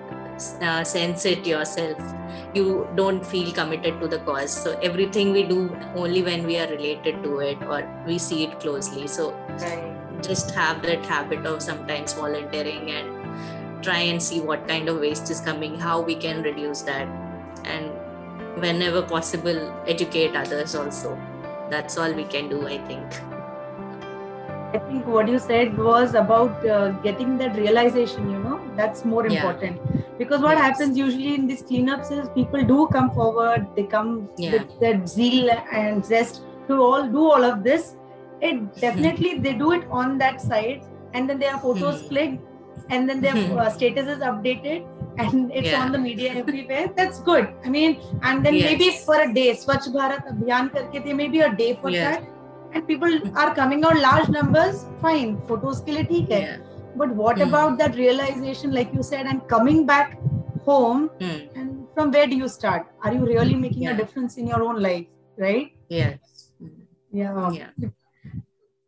uh, 0.62 0.84
sense 0.84 1.25
it 1.25 1.46
yourself. 1.46 1.98
You 2.54 2.88
don't 2.96 3.25
feel 3.25 3.51
committed 3.54 4.00
to 4.01 4.08
the 4.08 4.20
cause. 4.20 4.51
So 4.51 4.77
everything 4.80 5.32
we 5.32 5.44
do 5.44 5.75
only 5.96 6.24
when 6.24 6.46
we 6.46 6.58
are 6.58 6.68
related 6.68 7.24
to 7.24 7.39
it 7.39 7.62
or 7.63 7.88
we 8.08 8.18
see 8.18 8.44
it 8.44 8.60
closely. 8.60 9.08
So 9.08 9.32
right. 9.62 10.22
just 10.22 10.51
have 10.51 10.82
that 10.84 11.06
habit 11.06 11.46
of 11.46 11.62
sometimes 11.62 12.13
volunteering 12.13 12.92
and 12.92 13.15
try 13.86 14.00
and 14.13 14.22
see 14.22 14.42
what 14.50 14.68
kind 14.68 14.89
of 14.89 15.00
waste 15.06 15.32
is 15.36 15.39
coming, 15.51 15.80
how 15.86 16.01
we 16.01 16.15
can 16.25 16.44
reduce 16.50 16.82
that, 16.89 17.08
and 17.63 17.92
whenever 18.65 19.01
possible, 19.13 19.63
educate 19.96 20.36
others 20.36 20.75
also. 20.75 21.15
That's 21.70 21.98
all 21.98 22.13
we 22.13 22.25
can 22.36 22.50
do, 22.50 22.68
I 22.68 22.77
think. 22.89 23.22
I 24.75 24.80
think 24.80 25.08
what 25.08 25.27
you 25.30 25.39
said 25.39 25.77
was 25.77 26.15
about 26.15 26.68
uh, 26.68 26.89
getting 27.04 27.38
that 27.38 27.56
realization, 27.56 28.30
you 28.30 28.39
know, 28.39 28.60
that's 28.75 29.06
more 29.06 29.25
important. 29.25 29.80
Yeah. 29.94 30.01
Because 30.18 30.42
what 30.42 30.58
yes. 30.58 30.65
happens 30.65 30.98
usually 30.98 31.36
in 31.36 31.48
these 31.48 31.62
cleanups 31.63 32.12
is 32.12 32.27
people 32.30 32.63
do 32.63 32.88
come 32.92 33.12
forward, 33.12 33.68
they 33.75 33.84
come 33.84 34.30
yeah. 34.38 34.51
with 34.54 34.80
that 34.82 35.08
zeal 35.08 35.50
and 35.72 36.06
zest 36.06 36.42
to 36.68 36.82
all 36.82 37.08
do 37.08 37.30
all 37.32 37.44
of 37.44 37.63
this. 37.63 37.96
It 38.42 38.75
definitely 38.75 39.39
they 39.39 39.54
do 39.54 39.72
it 39.72 39.88
on 39.89 40.18
that 40.18 40.42
side, 40.42 40.84
and 41.13 41.30
then 41.30 41.39
there 41.39 41.54
are 41.54 41.60
photos 41.60 42.01
clicked 42.10 42.44
and 42.89 43.10
then 43.10 43.22
their 43.22 43.36
hmm. 43.36 43.58
uh, 43.63 43.70
status 43.70 44.08
is 44.08 44.20
updated 44.20 44.86
and 45.17 45.51
it's 45.51 45.67
yeah. 45.67 45.82
on 45.82 45.91
the 45.91 45.98
media 45.98 46.34
everywhere 46.34 46.91
that's 46.96 47.20
good 47.22 47.48
i 47.63 47.70
mean 47.70 48.00
and 48.24 48.46
then 48.46 48.53
yes. 48.53 48.70
maybe 48.70 48.89
for 49.05 49.20
a 49.25 49.34
day 49.34 49.50
swachh 49.63 49.88
bharat 49.98 50.32
abhiyan 50.32 50.72
karke 50.75 50.98
there 51.05 51.17
may 51.22 51.27
be 51.36 51.41
a 51.50 51.51
day 51.63 51.72
for 51.82 51.89
yeah. 51.89 52.03
that 52.05 52.32
and 52.74 52.88
people 52.88 53.13
are 53.44 53.51
coming 53.55 53.86
out 53.89 54.00
large 54.08 54.29
numbers 54.38 54.86
fine 55.01 55.36
photos 55.50 55.82
ke 55.88 55.98
liye 55.98 56.08
theek 56.13 56.34
hai 56.38 56.44
yeah. 56.46 56.58
but 57.01 57.17
what 57.24 57.41
mm. 57.41 57.48
about 57.48 57.77
that 57.84 58.00
realization 58.03 58.77
like 58.79 58.96
you 59.00 59.05
said 59.12 59.34
and 59.34 59.46
coming 59.55 59.82
back 59.91 60.15
home 60.70 61.10
mm. 61.25 61.39
and 61.55 61.70
from 61.96 62.15
where 62.17 62.27
do 62.32 62.39
you 62.44 62.50
start 62.60 62.88
are 63.03 63.13
you 63.17 63.25
really 63.34 63.60
making 63.67 63.88
a 63.94 63.98
difference 64.01 64.41
in 64.44 64.53
your 64.53 64.63
own 64.70 64.82
life 64.88 65.44
right 65.48 65.70
yes 66.00 66.50
yeah 67.22 67.51
yeah 67.60 67.94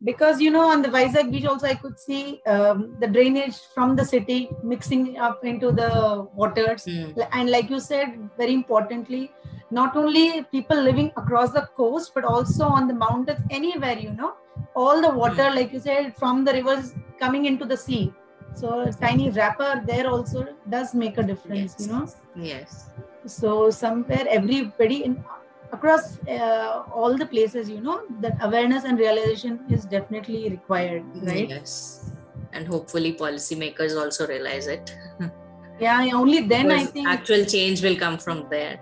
because 0.04 0.40
you 0.40 0.52
know 0.52 0.70
on 0.70 0.82
the 0.82 0.90
Vizag 0.90 1.32
beach 1.32 1.46
also 1.46 1.68
I 1.68 1.74
could 1.74 1.98
see 2.00 2.42
um, 2.46 2.96
the 3.00 3.08
drainage 3.08 3.56
from 3.74 3.96
the 3.96 4.06
city 4.06 4.50
mixing 4.64 5.18
up 5.18 5.44
into 5.44 5.72
the 5.72 6.28
waters 6.36 6.86
mm. 6.86 7.28
and 7.32 7.50
like 7.50 7.70
you 7.70 7.80
said 7.80 8.30
very 8.38 8.54
importantly 8.54 9.32
not 9.72 9.96
only 9.98 10.44
people 10.52 10.80
living 10.82 11.12
across 11.18 11.52
the 11.52 11.68
coast 11.76 12.12
but 12.14 12.24
also 12.24 12.66
on 12.66 12.88
the 12.88 12.94
mountains 12.94 13.42
anywhere 13.50 13.98
you 13.98 14.12
know 14.12 14.36
all 14.76 15.02
the 15.02 15.10
water 15.10 15.50
mm. 15.50 15.56
like 15.56 15.74
you 15.74 15.80
said 15.80 16.16
from 16.16 16.46
the 16.46 16.54
rivers 16.54 16.94
coming 17.20 17.46
into 17.46 17.66
the 17.66 17.76
sea 17.76 18.14
so 18.54 18.82
a 18.82 18.92
tiny 18.92 19.32
wrapper 19.32 19.82
there 19.86 20.08
also 20.08 20.48
does 20.70 20.94
make 20.94 21.18
a 21.18 21.24
difference 21.24 21.76
yes. 21.78 21.88
you 21.88 21.94
know 21.94 22.08
yes 22.36 22.90
so 23.26 23.70
somewhere 23.70 24.26
everybody 24.30 25.04
in 25.04 25.24
across 25.72 26.20
uh, 26.28 26.84
all 26.94 27.18
the 27.18 27.26
places 27.26 27.70
you 27.70 27.82
know 27.82 28.02
that 28.22 28.38
awareness 28.42 28.84
and 28.84 29.00
realization 29.00 29.60
is 29.70 29.86
definitely 29.86 30.50
required 30.50 31.04
right? 31.24 31.50
Yes. 31.50 32.12
And 32.54 32.68
hopefully 32.68 33.14
policymakers 33.14 33.98
also 34.00 34.28
realize 34.28 34.68
it. 34.68 34.96
Yeah 35.80 36.10
only 36.16 36.42
then 36.42 36.70
because 36.70 36.88
i 36.88 36.92
think 36.92 37.08
actual 37.08 37.46
change 37.46 37.84
will 37.84 37.96
come 37.96 38.18
from 38.18 38.48
there. 38.50 38.80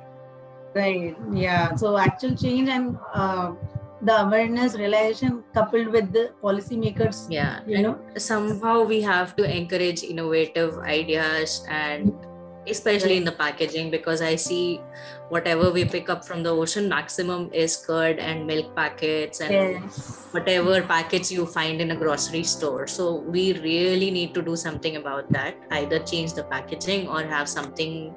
Right 0.74 1.15
yeah. 1.34 1.75
So 1.75 1.98
actual 1.98 2.36
change 2.36 2.70
and 2.70 2.98
uh, 3.13 3.51
the 4.01 4.22
awareness 4.22 4.75
realization 4.75 5.44
coupled 5.54 5.88
with 5.88 6.12
the 6.12 6.32
policymakers 6.44 7.27
yeah 7.30 7.60
you 7.65 7.82
know? 7.82 8.00
somehow 8.18 8.84
we 8.84 9.01
have 9.01 9.36
to 9.36 9.44
encourage 9.44 10.04
innovative 10.04 10.77
ideas 10.80 11.65
and 11.70 12.13
especially 12.67 13.17
in 13.17 13.24
the 13.24 13.31
packaging 13.31 13.91
because 13.91 14.22
i 14.22 14.36
see 14.36 14.81
whatever 15.29 15.72
we 15.72 15.86
pick 15.86 16.10
up 16.10 16.25
from 16.25 16.43
the 16.43 16.50
ocean 16.50 16.89
maximum 16.89 17.50
is 17.53 17.77
curd 17.77 18.19
and 18.19 18.45
milk 18.45 18.75
packets 18.75 19.41
and 19.41 19.51
yes. 19.51 20.27
whatever 20.31 20.81
packets 20.81 21.31
you 21.31 21.45
find 21.45 21.81
in 21.81 21.91
a 21.91 21.95
grocery 21.95 22.43
store 22.43 22.88
so 22.88 23.15
we 23.36 23.53
really 23.60 24.12
need 24.12 24.34
to 24.34 24.41
do 24.41 24.55
something 24.55 24.95
about 24.95 25.31
that 25.31 25.55
either 25.72 26.00
change 26.00 26.34
the 26.34 26.43
packaging 26.43 27.07
or 27.07 27.24
have 27.24 27.48
something 27.48 28.13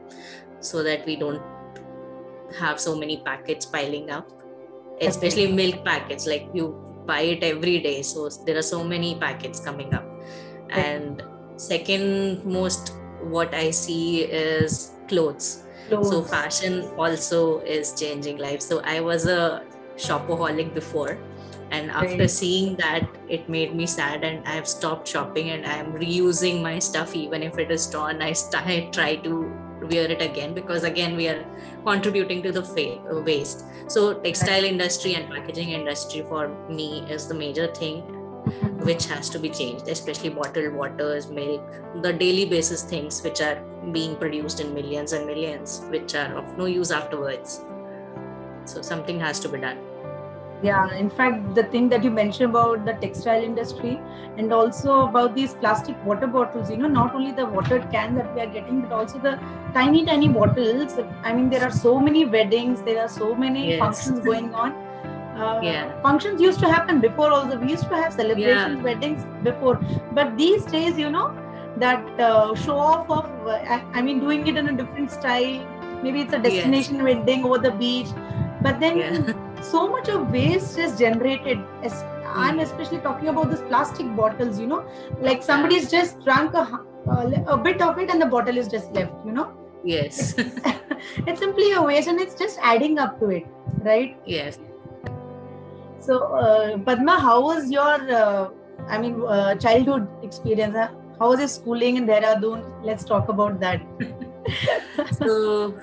so 0.61 0.83
that 0.83 1.05
we 1.07 1.17
don't 1.17 1.43
have 2.59 2.81
so 2.81 2.97
many 2.97 3.19
packets 3.25 3.67
piling 3.67 4.11
up 4.11 4.29
especially 5.01 5.45
okay. 5.45 5.55
milk 5.55 5.85
packets 5.85 6.27
like 6.27 6.49
you 6.55 6.75
buy 7.07 7.21
it 7.21 7.43
every 7.43 7.81
day 7.81 8.03
so 8.03 8.29
there 8.47 8.57
are 8.57 8.69
so 8.71 8.85
many 8.85 9.15
packets 9.15 9.61
coming 9.61 9.93
up 9.95 10.05
and 10.71 11.23
second 11.57 12.45
most 12.45 12.93
what 13.23 13.55
I 13.55 13.71
see 13.71 14.23
is 14.23 14.93
clothes. 15.09 15.65
clothes. 15.89 16.11
So 16.11 16.23
fashion 16.23 16.91
also 16.99 17.61
is 17.61 17.93
changing 17.99 18.39
life. 18.39 18.61
So 18.61 18.81
I 18.81 19.01
was 19.01 19.27
a 19.27 19.65
shopaholic 19.97 20.75
before. 20.75 21.19
And 21.71 21.91
after 21.91 22.17
right. 22.17 22.31
seeing 22.31 22.77
that, 22.77 23.07
it 23.29 23.47
made 23.49 23.75
me 23.75 23.87
sad, 23.87 24.25
and 24.25 24.47
I've 24.49 24.67
stopped 24.67 25.07
shopping 25.07 25.51
and 25.51 25.67
I'm 25.67 25.93
reusing 25.93 26.63
my 26.63 26.79
stuff, 26.79 27.15
even 27.15 27.43
if 27.43 27.59
it 27.59 27.71
is 27.71 27.87
torn. 27.87 28.23
I, 28.23 28.33
st- 28.33 28.67
I 28.67 28.89
try 28.91 29.17
to 29.17 29.53
wear 29.83 30.11
it 30.11 30.23
again 30.23 30.55
because, 30.55 30.85
again, 30.85 31.15
we 31.15 31.29
are 31.29 31.45
contributing 31.85 32.43
to 32.45 32.53
the 32.53 32.63
fa- 32.63 33.23
waste. 33.23 33.65
So, 33.87 34.15
textile 34.15 34.65
industry 34.65 35.15
and 35.15 35.29
packaging 35.29 35.69
industry 35.71 36.23
for 36.23 36.49
me 36.71 37.05
is 37.11 37.29
the 37.29 37.35
major 37.35 37.67
thing 37.67 38.18
which 38.85 39.07
has 39.07 39.29
to 39.31 39.39
be 39.39 39.49
changed, 39.49 39.89
especially 39.89 40.31
bottled 40.31 40.75
waters, 40.75 41.29
milk, 41.29 41.63
the 42.03 42.13
daily 42.13 42.45
basis 42.47 42.83
things 42.83 43.23
which 43.23 43.41
are 43.41 43.63
being 43.93 44.17
produced 44.17 44.61
in 44.61 44.75
millions 44.75 45.13
and 45.13 45.27
millions, 45.27 45.83
which 45.89 46.15
are 46.15 46.35
of 46.35 46.59
no 46.59 46.67
use 46.67 46.91
afterwards. 46.91 47.61
So 48.65 48.83
something 48.83 49.19
has 49.21 49.41
to 49.41 49.49
be 49.49 49.59
done. 49.59 49.79
Yeah, 50.61 50.93
in 50.97 51.09
fact, 51.09 51.55
the 51.55 51.63
thing 51.63 51.89
that 51.91 52.03
you 52.03 52.11
mentioned 52.11 52.51
about 52.51 52.85
the 52.85 52.95
textile 52.95 53.41
industry 53.41 54.01
and 54.37 54.53
also 54.53 55.07
about 55.07 55.37
these 55.37 55.55
plastic 55.55 55.97
water 56.05 56.27
bottles, 56.27 56.69
you 56.69 56.77
know, 56.77 56.89
not 56.89 57.15
only 57.15 57.31
the 57.31 57.47
water 57.47 57.79
can 57.93 58.17
that 58.17 58.35
we 58.35 58.41
are 58.41 58.47
getting, 58.47 58.81
but 58.81 58.91
also 58.91 59.19
the 59.19 59.39
tiny, 59.73 60.05
tiny 60.05 60.27
bottles. 60.27 60.99
I 61.23 61.33
mean, 61.33 61.49
there 61.49 61.63
are 61.63 61.71
so 61.71 62.01
many 62.01 62.25
weddings, 62.25 62.83
there 62.83 63.01
are 63.01 63.09
so 63.09 63.37
many 63.37 63.71
yes. 63.71 63.79
functions 63.79 64.19
going 64.19 64.53
on 64.53 64.88
uh, 65.39 65.61
Yeah. 65.63 66.01
functions 66.03 66.41
used 66.41 66.61
to 66.61 66.69
happen 66.75 67.01
before 67.01 67.31
also 67.31 67.59
we 67.59 67.71
used 67.71 67.89
to 67.89 67.97
have 68.03 68.13
celebrations 68.13 68.77
Yeah. 68.79 68.83
weddings 68.89 69.27
before 69.49 69.75
but 70.19 70.37
these 70.37 70.65
days 70.77 70.99
you 70.99 71.11
know 71.11 71.27
that 71.85 72.21
uh, 72.29 72.55
show 72.55 72.77
off 72.79 73.11
of 73.11 73.25
uh, 73.47 73.59
I, 73.77 73.83
I 73.95 74.03
mean 74.03 74.21
doing 74.21 74.47
it 74.47 74.57
in 74.57 74.69
a 74.69 74.77
different 74.83 75.11
style 75.11 75.59
maybe 76.03 76.21
it's 76.23 76.33
a 76.33 76.39
Yes. 76.39 76.49
destination 76.53 77.03
wedding 77.09 77.45
over 77.45 77.59
the 77.59 77.73
beach 77.83 78.09
but 78.63 78.81
then 78.81 78.99
Yeah. 78.99 79.33
so 79.73 79.89
much 79.89 80.09
of 80.09 80.31
waste 80.31 80.79
is 80.79 80.99
generated 80.99 81.59
Es- 81.83 82.05
i'm 82.47 82.59
especially 82.65 82.99
talking 83.07 83.29
about 83.33 83.51
this 83.53 83.61
plastic 83.69 84.09
bottles 84.17 84.59
you 84.61 84.67
know 84.73 84.81
like 85.29 85.43
somebody's 85.43 85.91
just 85.91 86.21
drunk 86.25 86.55
a, 86.55 86.65
a 87.55 87.57
bit 87.57 87.81
of 87.87 87.99
it 87.99 88.11
and 88.11 88.21
the 88.21 88.27
bottle 88.35 88.57
is 88.65 88.69
just 88.77 88.93
left 88.93 89.25
you 89.31 89.33
know 89.33 89.49
Yes. 89.85 90.35
it's 91.27 91.41
simply 91.41 91.73
a 91.73 91.83
waste 91.83 92.09
and 92.09 92.21
it's 92.21 92.35
just 92.35 92.59
adding 92.63 92.99
up 92.99 93.19
to 93.21 93.29
it 93.31 93.47
right 93.89 94.17
yes. 94.27 94.59
So 96.01 96.19
uh, 96.43 96.79
padma 96.79 97.19
how 97.19 97.41
was 97.43 97.71
your 97.71 97.99
uh, 98.23 98.49
i 98.89 98.99
mean 98.99 99.21
uh, 99.27 99.55
childhood 99.57 100.09
experience 100.23 100.77
huh? 100.77 100.89
how 101.19 101.29
was 101.31 101.41
your 101.41 101.53
schooling 101.59 101.97
in 101.97 102.07
dehradun 102.07 102.65
let's 102.83 103.05
talk 103.05 103.29
about 103.29 103.61
that 103.61 103.83
So 105.19 105.79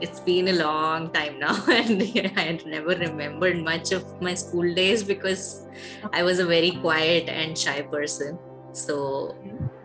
it's 0.00 0.20
been 0.20 0.48
a 0.48 0.52
long 0.52 1.12
time 1.12 1.38
now, 1.38 1.54
and 1.68 2.02
I 2.36 2.40
had 2.40 2.66
never 2.66 2.90
remembered 2.90 3.62
much 3.62 3.92
of 3.92 4.20
my 4.20 4.34
school 4.34 4.74
days 4.74 5.02
because 5.02 5.66
I 6.12 6.22
was 6.22 6.38
a 6.38 6.46
very 6.46 6.72
quiet 6.72 7.28
and 7.28 7.56
shy 7.56 7.82
person. 7.82 8.38
So 8.72 9.36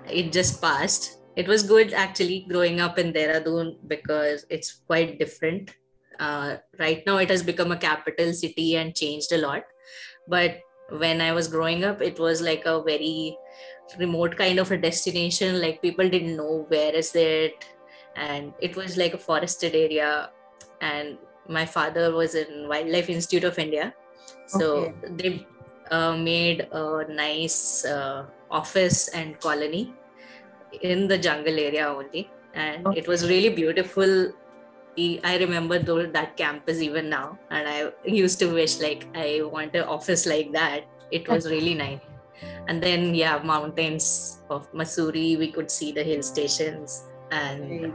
it 0.08 0.32
just 0.32 0.62
passed. 0.62 1.18
It 1.36 1.48
was 1.48 1.64
good 1.64 1.94
actually 1.94 2.46
growing 2.50 2.80
up 2.82 2.98
in 2.98 3.14
Dehradun 3.14 3.78
because 3.88 4.46
it's 4.50 4.82
quite 4.88 5.20
different. 5.20 5.72
Uh, 6.20 6.58
right 6.80 7.04
now, 7.06 7.18
it 7.18 7.30
has 7.30 7.44
become 7.44 7.72
a 7.72 7.78
capital 7.78 8.34
city 8.34 8.76
and 8.76 8.96
changed 8.96 9.32
a 9.32 9.38
lot. 9.38 9.64
But 10.28 10.60
when 10.90 11.22
I 11.22 11.32
was 11.32 11.48
growing 11.48 11.84
up, 11.84 12.02
it 12.02 12.20
was 12.20 12.42
like 12.42 12.66
a 12.66 12.82
very 12.84 13.38
remote 13.98 14.36
kind 14.36 14.60
of 14.60 14.72
a 14.72 14.78
destination. 14.78 15.62
Like 15.62 15.82
people 15.82 16.10
didn't 16.10 16.36
know 16.36 16.66
where 16.68 16.94
is 16.94 17.16
it, 17.16 17.66
and 18.16 18.54
it 18.60 18.76
was 18.76 18.98
like 18.98 19.14
a 19.14 19.18
forested 19.18 19.76
area. 19.76 20.32
And 20.82 21.18
my 21.48 21.66
father 21.66 22.14
was 22.14 22.36
in 22.36 22.68
Wildlife 22.68 23.10
Institute 23.10 23.44
of 23.44 23.58
India, 23.58 23.94
so 24.48 24.68
Okay. 24.78 24.94
they 25.18 25.48
uh, 25.92 26.16
made 26.16 26.68
a 26.72 27.06
nice 27.10 27.86
uh, 27.86 28.26
office 28.52 29.08
and 29.10 29.40
colony 29.40 29.94
in 30.82 31.08
the 31.08 31.18
jungle 31.18 31.58
area 31.60 31.88
only 31.88 32.30
and 32.54 32.96
it 32.96 33.08
was 33.08 33.28
really 33.30 33.50
beautiful 33.50 34.32
i 34.98 35.38
remember 35.38 35.80
though 35.80 36.06
that 36.06 36.36
campus 36.36 36.82
even 36.82 37.10
now 37.10 37.38
and 37.52 37.68
i 37.68 37.92
used 38.04 38.40
to 38.40 38.48
wish 38.54 38.80
like 38.80 39.08
i 39.16 39.42
want 39.44 39.76
an 39.76 39.84
office 39.84 40.26
like 40.26 40.52
that. 40.52 40.86
It 41.12 41.28
was 41.28 41.50
really 41.50 41.74
nice. 41.74 42.00
And 42.68 42.84
then 42.84 43.16
yeah 43.16 43.42
mountains 43.44 44.44
of 44.50 44.72
Mussoorie 44.72 45.40
we 45.40 45.52
could 45.52 45.72
see 45.72 45.92
the 45.92 46.04
hill 46.04 46.22
stations. 46.22 47.04
And 47.32 47.94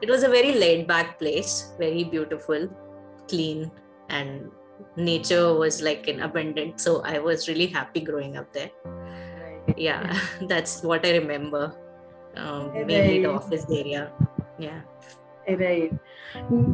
it 0.00 0.08
was 0.08 0.22
a 0.22 0.28
very 0.28 0.52
laid 0.52 0.86
back 0.86 1.18
place 1.18 1.72
very 1.78 2.04
beautiful 2.04 2.68
clean 3.28 3.70
and 4.08 4.50
nature 4.96 5.54
was 5.54 5.80
like 5.80 6.08
in 6.08 6.20
abundant 6.20 6.80
so 6.80 7.02
i 7.02 7.18
was 7.18 7.48
really 7.48 7.66
happy 7.66 8.00
growing 8.00 8.36
up 8.36 8.52
there. 8.52 8.70
Yeah 9.76 10.18
that's 10.48 10.82
what 10.82 11.06
i 11.06 11.12
remember 11.12 11.74
um, 12.36 12.72
mainly 12.72 13.22
the 13.22 13.30
office 13.30 13.66
area. 13.70 14.10
Yeah 14.58 14.80
right. 15.48 15.92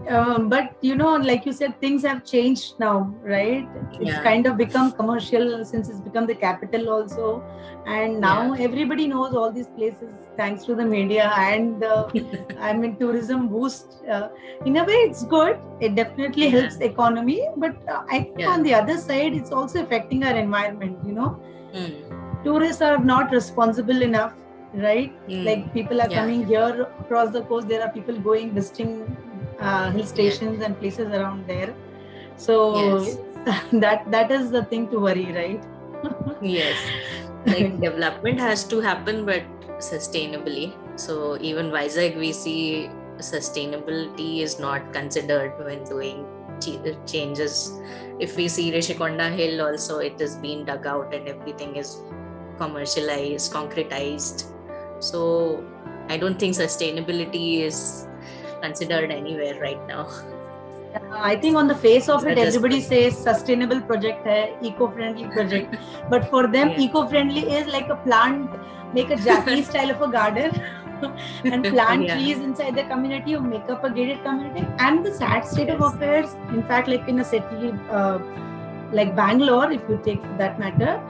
Um, 0.08 0.48
but 0.48 0.76
you 0.80 0.94
know 0.94 1.16
like 1.16 1.44
you 1.46 1.52
said 1.52 1.80
things 1.80 2.02
have 2.04 2.24
changed 2.24 2.78
now 2.78 3.14
right? 3.22 3.66
It's 4.00 4.10
Yeah. 4.10 4.22
kind 4.22 4.46
of 4.46 4.56
become 4.56 4.92
commercial 4.92 5.64
since 5.64 5.88
it's 5.88 6.00
become 6.00 6.26
the 6.26 6.34
capital 6.34 6.88
also. 6.90 7.42
And 7.86 8.20
now 8.20 8.52
everybody 8.52 9.06
knows 9.08 9.34
all 9.34 9.50
these 9.50 9.68
places 9.68 10.12
thanks 10.36 10.64
to 10.64 10.74
the 10.74 10.84
media 10.84 11.32
and 11.36 11.82
uh, 11.82 12.08
i 12.60 12.72
mean 12.72 12.96
tourism 12.96 13.48
boost. 13.48 13.96
Uh, 14.08 14.28
in 14.66 14.76
a 14.76 14.84
way 14.84 14.98
it's 15.10 15.24
good. 15.24 15.58
It 15.80 15.94
definitely 15.94 16.44
Yeah. 16.48 16.60
helps 16.60 16.76
the 16.76 16.86
economy. 16.86 17.40
But 17.56 17.76
uh, 17.88 18.02
i 18.08 18.18
think 18.20 18.40
Yeah. 18.40 18.50
on 18.56 18.62
the 18.62 18.74
other 18.74 18.98
side 18.98 19.34
it's 19.42 19.52
also 19.52 19.82
affecting 19.82 20.24
our 20.24 20.36
environment 20.36 20.98
you 21.04 21.12
know? 21.14 21.30
Mm, 21.74 22.44
tourists 22.44 22.82
are 22.82 22.98
not 22.98 23.30
responsible 23.30 24.02
enough 24.02 24.34
right? 24.72 25.14
Mm, 25.28 25.44
like 25.44 25.72
people 25.72 26.00
are 26.00 26.10
Yeah. 26.10 26.20
coming 26.20 26.46
here 26.46 26.88
across 27.00 27.32
the 27.32 27.44
coast. 27.44 27.68
There 27.68 27.82
are 27.82 27.90
people 27.92 28.20
going 28.20 28.54
visiting 28.54 29.16
uh, 29.60 29.90
hill 29.90 30.06
stations 30.06 30.62
and 30.62 30.78
places 30.78 31.08
around 31.12 31.46
there. 31.46 31.76
So 32.36 32.58
Yes. 32.74 33.18
that 33.72 34.10
that 34.10 34.30
is 34.30 34.50
the 34.50 34.64
thing 34.66 34.88
to 34.90 35.00
worry 35.00 35.32
right? 35.32 35.64
Yes. 36.40 36.92
Like 37.46 37.80
development 37.80 38.40
has 38.40 38.66
to 38.68 38.80
happen 38.80 39.24
but 39.24 39.44
sustainably. 39.78 40.76
So 40.96 41.38
even 41.40 41.70
Vizag 41.70 42.16
we 42.16 42.32
see 42.32 42.90
sustainability 43.18 44.40
is 44.42 44.58
not 44.58 44.92
considered 44.92 45.58
when 45.64 45.84
doing 45.84 46.26
changes. 47.06 47.72
If 48.18 48.36
we 48.36 48.48
see 48.48 48.72
Rushikonda 48.72 49.30
Hill 49.34 49.62
also 49.62 49.98
it 49.98 50.20
is 50.20 50.36
being 50.36 50.64
dug 50.64 50.86
out 50.86 51.14
and 51.14 51.28
everything 51.28 51.76
is 51.76 52.02
commercialized 52.58 53.52
concretized 53.52 54.52
so 55.00 55.64
I 56.08 56.16
don't 56.16 56.38
think 56.38 56.54
sustainability 56.56 57.60
is 57.60 58.06
considered 58.62 59.10
anywhere 59.10 59.60
right 59.60 59.86
now. 59.86 60.08
I 61.12 61.36
think 61.36 61.56
on 61.56 61.68
the 61.68 61.74
face 61.74 62.08
of 62.08 62.26
it 62.26 62.38
everybody 62.38 62.80
says 62.80 63.16
sustainable 63.16 63.80
project 63.80 64.26
hai 64.26 64.54
eco-friendly 64.62 65.28
project. 65.36 65.76
But 66.08 66.28
for 66.30 66.46
them 66.46 66.70
Yeah. 66.70 66.80
eco-friendly 66.86 67.42
is 67.60 67.66
like 67.72 67.88
a 67.88 67.96
plant 67.96 68.50
make 68.94 69.10
a 69.10 69.16
japanese 69.16 69.68
style 69.72 69.90
of 69.90 70.00
a 70.00 70.08
garden 70.08 70.50
and 71.44 71.64
plant 71.64 72.04
Yeah. 72.06 72.14
trees 72.14 72.38
inside 72.38 72.74
the 72.74 72.84
community 72.84 73.36
or 73.36 73.40
make 73.42 73.68
up 73.68 73.84
a 73.84 73.90
gated 73.90 74.22
community. 74.24 74.66
And 74.78 75.04
the 75.04 75.14
sad 75.14 75.46
state 75.46 75.68
of 75.68 75.80
affairs 75.82 76.34
in 76.50 76.62
fact 76.64 76.88
like 76.88 77.06
in 77.06 77.20
a 77.20 77.24
city 77.24 77.72
uh, 77.90 78.18
like 78.92 79.14
bangalore 79.14 79.70
if 79.70 79.82
you 79.90 80.00
take 80.04 80.22
that 80.38 80.58
matter 80.58 81.00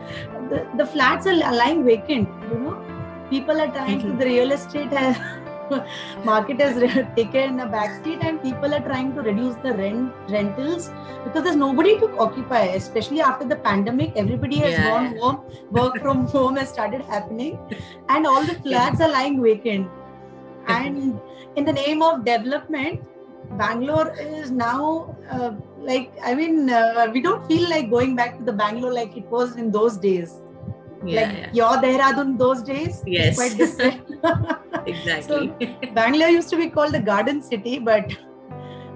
the, 0.50 0.66
the 0.76 0.86
flats 0.86 1.26
are 1.26 1.36
lying 1.36 1.84
vacant 1.84 2.28
you 2.50 2.58
know 2.58 2.76
people 3.30 3.60
are 3.60 3.70
trying 3.76 4.00
to 4.02 4.12
the 4.22 4.24
real 4.24 4.52
estate 4.52 4.92
has 4.92 5.18
market 6.24 6.60
has 6.60 6.76
taken 7.16 7.60
a 7.60 7.66
backseat 7.66 8.24
and 8.24 8.42
people 8.42 8.74
are 8.74 8.80
trying 8.80 9.14
to 9.14 9.22
reduce 9.22 9.56
the 9.66 9.72
rent 9.74 10.12
rentals 10.36 10.90
because 11.24 11.42
there's 11.44 11.56
nobody 11.56 11.98
to 11.98 12.08
occupy 12.26 12.62
especially 12.78 13.20
after 13.20 13.46
the 13.46 13.56
pandemic 13.68 14.12
everybody 14.16 14.58
has 14.64 14.72
Yeah. 14.72 14.88
gone 14.88 15.16
home 15.18 15.38
work 15.70 15.98
from 16.06 16.26
home 16.36 16.56
has 16.56 16.70
started 16.70 17.02
happening 17.02 17.58
and 18.08 18.26
all 18.26 18.44
the 18.44 18.54
flats 18.66 19.00
are 19.00 19.10
lying 19.10 19.42
vacant. 19.42 19.88
And 20.66 21.20
in 21.56 21.64
the 21.64 21.72
name 21.72 22.02
of 22.02 22.24
development 22.24 23.00
bangalore 23.56 24.14
is 24.20 24.50
now 24.50 25.16
uh, 25.30 25.52
like 25.78 26.10
i 26.22 26.34
mean 26.34 26.68
uh, 26.68 27.06
we 27.14 27.22
don't 27.26 27.46
feel 27.50 27.68
like 27.70 27.88
going 27.90 28.14
back 28.14 28.36
to 28.38 28.44
the 28.44 28.52
bangalore 28.52 28.92
like 28.92 29.16
it 29.16 29.24
was 29.36 29.56
in 29.56 29.70
those 29.70 29.96
days 29.96 30.34
yeah, 31.06 31.20
like 31.20 31.36
yeah. 31.38 31.50
your 31.60 31.74
dehradun 31.84 32.38
those 32.38 32.62
days 32.62 33.02
Yes. 33.06 33.36
quite 33.36 33.56
different 33.56 34.02
exactly 34.86 35.52
bangalore 35.98 36.28
used 36.28 36.50
to 36.50 36.56
be 36.56 36.68
called 36.70 36.92
the 36.92 37.00
garden 37.12 37.42
city 37.42 37.78
but 37.78 38.04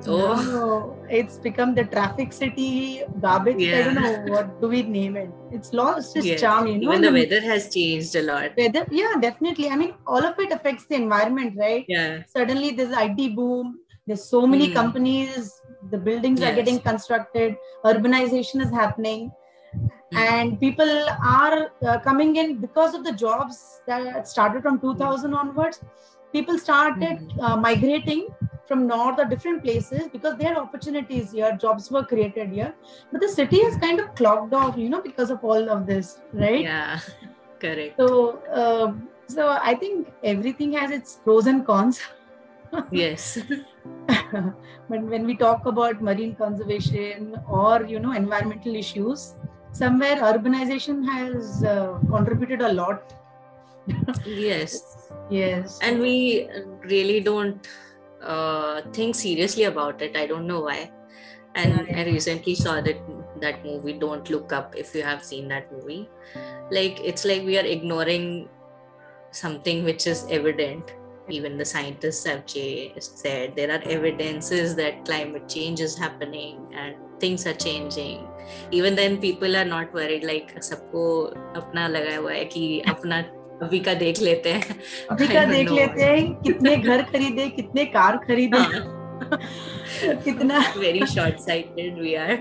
Oh. 0.05 0.35
now 0.35 0.97
it's 1.17 1.37
become 1.39 1.77
the 1.77 1.85
traffic 1.85 2.33
city 2.33 3.03
garbage 3.25 3.61
i 3.73 3.83
don't 3.83 3.95
know 4.05 4.15
what 4.33 4.49
do 4.61 4.67
we 4.73 4.81
name 4.83 5.17
it 5.21 5.31
it's 5.53 5.73
lost 5.81 6.17
its 6.17 6.27
Yes. 6.27 6.41
charm 6.41 6.67
you 6.67 6.79
know 6.81 6.89
even 6.91 7.03
the 7.03 7.11
the 7.13 7.19
weather 7.19 7.41
has 7.51 7.69
changed 7.75 8.17
a 8.21 8.23
lot 8.31 8.57
weather 8.63 8.83
yeah 8.91 9.13
definitely 9.27 9.69
i 9.71 9.77
mean 9.83 9.93
all 10.09 10.25
of 10.31 10.41
it 10.45 10.51
affects 10.57 10.87
the 10.91 10.97
environment 10.97 11.55
right 11.57 11.85
yeah 11.97 12.25
suddenly 12.37 12.71
there's 12.73 12.91
IT 13.05 13.29
boom. 13.37 13.79
There's 14.09 14.25
so 14.35 14.41
many 14.53 14.67
Hmm. 14.67 14.75
companies. 14.81 15.53
The 15.93 15.99
buildings 16.07 16.43
are 16.43 16.53
getting 16.59 16.81
constructed. 16.81 17.55
Urbanization 17.85 18.61
is 18.65 18.71
happening, 18.73 19.31
and 20.15 20.59
people 20.61 20.91
are 21.25 21.73
uh, 21.87 21.99
coming 22.01 22.37
in 22.37 22.57
because 22.59 22.95
of 22.95 23.05
the 23.05 23.13
jobs 23.13 23.81
that 23.87 24.29
started 24.29 24.63
from 24.63 24.81
2000 24.81 25.35
onwards. 25.35 25.81
People 26.33 26.59
started 26.59 27.19
Mhm. 27.19 27.43
uh, 27.43 27.57
migrating 27.57 28.29
from 28.67 28.87
north 28.87 29.19
or 29.19 29.25
different 29.27 29.63
places 29.63 30.09
because 30.13 30.37
there 30.39 30.55
are 30.55 30.63
opportunities 30.63 31.33
here. 31.33 31.51
Jobs 31.61 31.91
were 31.91 32.05
created 32.05 32.51
here, 32.51 32.75
but 33.11 33.21
the 33.21 33.29
city 33.29 33.63
has 33.65 33.77
kind 33.77 34.01
of 34.01 34.15
clogged 34.15 34.55
off, 34.55 34.77
you 34.77 34.89
know, 34.89 35.03
because 35.03 35.31
of 35.31 35.45
all 35.45 35.69
of 35.77 35.87
this, 35.87 36.21
right? 36.33 36.65
yeah 36.65 37.01
correct 37.61 37.99
So, 38.01 38.39
uh, 38.63 38.93
so 39.29 39.49
I 39.63 39.75
think 39.75 40.09
everything 40.25 40.73
has 40.73 40.91
its 40.91 41.17
pros 41.25 41.47
and 41.47 41.67
cons. 41.67 42.01
yes 42.91 43.39
but 44.89 45.03
when 45.13 45.27
we 45.27 45.37
talk 45.37 45.67
about 45.67 46.01
marine 46.03 46.35
conservation 46.35 47.37
or 47.49 47.85
you 47.85 48.01
know 48.01 48.13
environmental 48.13 48.75
issues 48.75 49.35
somewhere 49.73 50.17
urbanization 50.17 51.05
has 51.05 51.65
uh, 51.65 51.99
contributed 52.11 52.63
a 52.63 52.73
lot. 52.73 53.13
Yes. 54.25 55.11
Yes. 55.31 55.79
And 55.83 56.01
we 56.01 56.49
really 56.85 57.21
don't 57.21 57.67
uh, 58.23 58.83
think 58.93 59.15
seriously 59.15 59.65
about 59.65 60.03
it. 60.03 60.17
I 60.17 60.27
don't 60.27 60.47
know 60.47 60.61
why. 60.61 60.91
And 61.55 61.77
Right. 61.79 61.97
i 61.99 62.05
recently 62.05 62.55
saw 62.55 62.81
that 62.81 63.01
that 63.41 63.65
movie 63.65 63.95
don't 63.95 64.29
look 64.31 64.53
up 64.53 64.75
if 64.77 64.95
you 64.95 65.03
have 65.03 65.25
seen 65.25 65.49
that 65.49 65.71
movie. 65.73 66.09
Like 66.71 67.01
it's 67.01 67.25
like 67.25 67.43
we 67.45 67.59
are 67.59 67.67
ignoring 67.67 68.49
something 69.33 69.85
which 69.85 70.07
is 70.07 70.27
evident. 70.31 70.95
Even 71.29 71.57
the 71.59 71.65
scientists 71.65 72.25
have 72.27 72.45
said 72.49 73.55
there 73.57 73.71
are 73.71 73.83
evidences 73.85 74.75
that 74.77 75.05
climate 75.05 75.49
change 75.49 75.81
is 75.81 75.97
happening 75.97 76.67
and 76.73 76.97
things 77.21 77.47
are 77.47 77.55
changing 77.55 78.27
even 78.75 78.95
then 78.95 79.17
people 79.17 79.57
are 79.57 79.67
not 79.67 79.95
worried 79.95 80.25
like 80.25 80.63
सबको 80.63 81.23
अपना 81.57 81.89
लगा 81.89 82.17
हुआ 82.17 82.33
है 82.33 82.45
कि 82.45 82.81
अपना 82.81 83.19
अभी 83.63 83.81
का 83.81 83.95
देख 83.95 84.21
लेते 84.21 84.53
हैं। 84.53 84.77
अभी 85.11 85.29
का 85.29 85.45
देख 85.45 85.67
know. 85.67 85.79
लेते 85.79 86.03
हैं 86.03 86.35
कितने 86.35 86.77
घर 86.77 87.03
खरीदे 87.03 87.49
कितने 87.49 87.85
कार 87.85 88.17
खरीदे। 88.17 88.59
हाँ। 88.59 88.99
कितना 90.25 90.65
very 90.79 91.07
short 91.07 91.39
sighted 91.39 92.01
we 92.01 92.15
are 92.15 92.33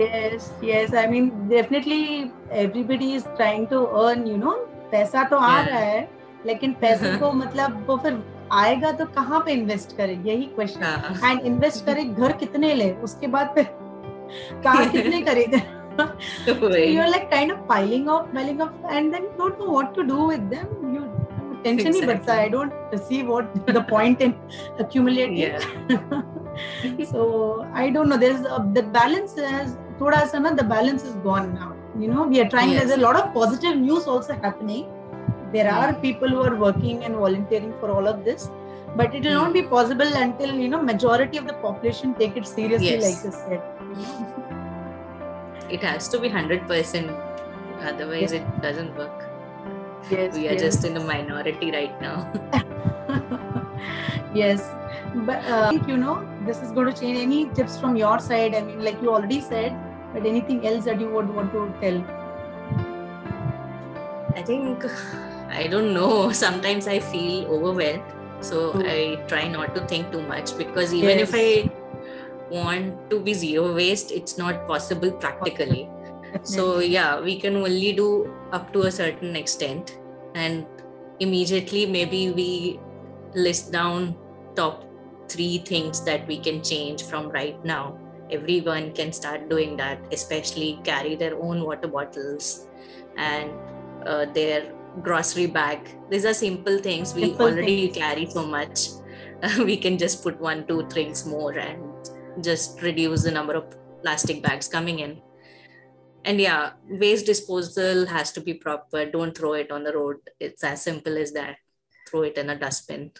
yes 0.00 0.60
yes 0.64 0.94
I 0.94 1.06
mean 1.06 1.30
definitely 1.48 2.30
everybody 2.52 3.14
is 3.14 3.24
trying 3.24 3.66
to 3.66 3.84
earn 3.84 4.26
you 4.26 4.36
know 4.36 4.50
पैसा 4.92 5.22
तो 5.22 5.36
आ 5.36 5.60
रहा 5.60 5.78
है 5.78 6.10
लेकिन 6.46 6.72
पैसे 6.72 7.16
को 7.20 7.32
मतलब 7.32 7.86
वो 7.88 7.96
फिर 7.96 8.22
आएगा 8.52 8.92
तो 8.92 9.04
कहाँ 9.04 9.40
पे 9.40 9.52
इन्वेस्ट 9.52 9.96
करे? 9.96 10.12
यही 10.12 10.42
क्वेश्चन 10.42 11.20
एंड 11.24 11.40
इन्वेस्ट 11.40 11.86
करे 11.86 12.04
घर 12.04 12.32
कितने 12.32 12.74
ले? 12.74 12.90
उसके 12.92 13.26
बाद 13.26 13.54
फिर 13.54 13.64
कार 14.63 14.87
कितने 14.95 15.21
खरीदे 15.29 15.61
वही। 15.99 16.81
you're 16.95 17.09
like 17.11 17.29
kind 17.31 17.51
of 17.51 17.61
piling 17.69 18.09
up 18.15 18.25
piling 18.33 18.59
up 18.65 18.73
and 18.97 19.13
then 19.13 19.23
you 19.23 19.31
don't 19.37 19.59
know 19.59 19.69
what 19.77 19.93
to 19.95 20.03
do 20.09 20.25
with 20.31 20.43
them 20.55 20.67
you 20.95 21.05
tension 21.63 21.93
ही 21.93 22.01
बढ़ता 22.07 22.33
है 22.33 22.45
I 22.45 22.49
don't 22.55 22.97
see 23.07 23.21
what 23.29 23.55
the 23.77 23.81
point 23.93 24.21
in 24.27 24.35
accumulating 24.83 25.37
yeah 25.37 25.59
so 27.13 27.23
I 27.73 27.89
don't 27.89 28.09
know 28.09 28.17
there's 28.17 28.41
a, 28.41 28.59
the 28.73 28.83
balance 28.99 29.33
has 29.55 29.75
thoda 29.99 30.21
sa 30.33 30.39
na 30.45 30.51
the 30.61 30.67
balance 30.75 31.03
is 31.03 31.15
gone 31.25 31.49
now 31.55 31.71
you 32.03 32.07
know 32.13 32.27
we 32.35 32.39
are 32.43 32.49
trying 32.53 32.71
Yes. 32.71 32.79
there's 32.83 32.97
a 32.97 33.01
lot 33.07 33.15
of 33.21 33.33
positive 33.33 33.75
news 33.87 34.07
also 34.15 34.37
happening 34.45 34.85
there 35.55 35.67
are 35.73 35.89
Mm. 35.93 36.01
people 36.05 36.29
who 36.35 36.41
are 36.51 36.55
working 36.67 37.03
and 37.09 37.15
volunteering 37.25 37.73
for 37.81 37.89
all 37.95 38.07
of 38.13 38.23
this 38.29 38.49
but 39.01 39.15
it 39.19 39.23
will 39.27 39.37
Mm. 39.37 39.41
not 39.43 39.53
be 39.59 39.63
possible 39.73 40.11
until 40.25 40.53
you 40.65 40.69
know 40.75 40.81
majority 40.91 41.37
of 41.43 41.47
the 41.51 41.57
population 41.65 42.13
take 42.21 42.37
it 42.43 42.47
seriously 42.53 42.93
Yes. 42.93 43.05
like 43.07 43.25
you 43.27 43.33
said 43.41 43.61
it 45.70 45.82
has 45.82 46.08
to 46.08 46.18
be 46.20 46.28
100% 46.28 47.10
otherwise 47.80 48.32
it 48.32 48.62
doesn't 48.62 48.96
work. 48.96 49.28
Yes 50.10 50.34
we 50.34 50.48
are 50.48 50.52
yes. 50.52 50.62
just 50.62 50.84
in 50.84 50.96
a 50.96 51.00
minority 51.00 51.70
right 51.70 52.00
now. 52.00 52.32
Yes. 54.34 54.70
But 55.14 55.44
uh, 55.44 55.66
I 55.66 55.70
think 55.70 55.88
you 55.88 55.96
know 55.96 56.26
this 56.46 56.62
is 56.62 56.72
going 56.72 56.92
to 56.92 56.98
change. 56.98 57.18
Any 57.18 57.46
tips 57.50 57.78
from 57.78 57.96
your 57.96 58.18
side? 58.18 58.54
I 58.54 58.62
mean 58.62 58.82
like 58.82 59.00
you 59.02 59.10
already 59.14 59.40
said 59.40 59.76
but 60.14 60.26
anything 60.26 60.66
else 60.66 60.84
that 60.84 61.00
you 61.00 61.08
would 61.10 61.28
want 61.28 61.52
to 61.52 61.72
tell? 61.80 61.98
I 64.36 64.42
think 64.42 64.84
i 65.50 65.66
don't 65.66 65.92
know. 65.92 66.32
Sometimes 66.44 66.88
i 66.88 66.98
feel 66.98 67.46
overwhelmed. 67.46 68.02
So 68.40 68.72
True. 68.72 68.86
i 68.86 69.16
try 69.28 69.48
not 69.48 69.74
to 69.74 69.86
think 69.86 70.10
too 70.10 70.22
much 70.22 70.56
because 70.56 70.94
even 70.94 71.18
if 71.18 71.34
i 71.34 71.70
want 72.52 73.10
to 73.10 73.20
be 73.20 73.34
zero 73.34 73.74
waste 73.74 74.12
it's 74.12 74.38
not 74.38 74.66
possible 74.68 75.12
practically. 75.12 75.88
So 76.42 76.78
yeah 76.80 77.20
we 77.20 77.38
can 77.40 77.56
only 77.56 77.92
do 77.92 78.32
up 78.52 78.72
to 78.72 78.82
a 78.82 78.90
certain 78.90 79.36
extent 79.36 79.98
and 80.34 80.66
immediately 81.20 81.86
maybe 81.86 82.30
we 82.30 82.80
list 83.34 83.72
down 83.72 84.16
top 84.56 84.84
three 85.28 85.58
things 85.58 86.04
that 86.04 86.26
we 86.26 86.38
can 86.38 86.62
change 86.62 87.04
from 87.04 87.28
right 87.30 87.62
now. 87.64 87.98
Everyone 88.30 88.92
can 88.92 89.12
start 89.12 89.48
doing 89.50 89.76
that 89.76 89.98
especially 90.12 90.80
carry 90.84 91.16
their 91.16 91.36
own 91.36 91.64
water 91.64 91.88
bottles 91.88 92.66
and 93.16 93.50
uh, 94.06 94.24
their 94.32 94.72
grocery 95.02 95.46
bag. 95.46 95.80
These 96.10 96.24
are 96.26 96.34
simple 96.34 96.78
things 96.78 97.14
we 97.14 97.24
Simple 97.24 97.46
already 97.46 97.88
things. 97.88 97.96
carry 97.96 98.26
so 98.30 98.46
much. 98.46 98.88
We 99.58 99.76
can 99.76 99.98
just 99.98 100.22
put 100.22 100.40
one 100.40 100.66
two 100.66 100.86
things 100.88 101.26
more 101.26 101.52
and 101.52 101.91
just 102.40 102.80
reduce 102.82 103.22
the 103.24 103.30
number 103.30 103.54
of 103.54 103.76
plastic 104.02 104.42
bags 104.42 104.68
coming 104.68 105.00
in. 105.00 105.20
And 106.24 106.40
yeah 106.40 106.72
waste 106.88 107.26
disposal 107.26 108.06
has 108.06 108.32
to 108.32 108.40
be 108.40 108.54
proper. 108.54 109.06
Don't 109.06 109.36
throw 109.36 109.54
it 109.54 109.70
on 109.70 109.84
the 109.84 109.92
road. 109.92 110.16
It's 110.38 110.64
as 110.64 110.82
simple 110.82 111.18
as 111.18 111.32
that. 111.32 111.56
Throw 112.08 112.22
it 112.22 112.38
in 112.38 112.50
a 112.50 112.58
dustbin. 112.58 113.12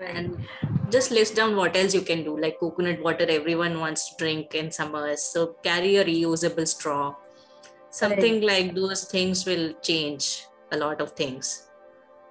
And 0.00 0.46
just 0.90 1.10
list 1.10 1.36
down 1.36 1.56
what 1.56 1.76
else 1.76 1.94
you 1.94 2.02
can 2.02 2.24
do. 2.24 2.38
Like 2.38 2.58
coconut 2.58 3.02
water 3.02 3.26
everyone 3.28 3.80
wants 3.80 4.10
to 4.10 4.16
drink 4.16 4.54
in 4.54 4.70
summers. 4.70 5.22
So 5.22 5.56
carry 5.62 5.96
a 5.96 6.04
reusable 6.04 6.66
straw. 6.66 7.14
Something 7.90 8.40
like 8.42 8.74
those 8.74 9.04
things 9.04 9.46
will 9.46 9.72
change 9.82 10.46
a 10.72 10.76
lot 10.76 11.00
of 11.00 11.12
things 11.12 11.68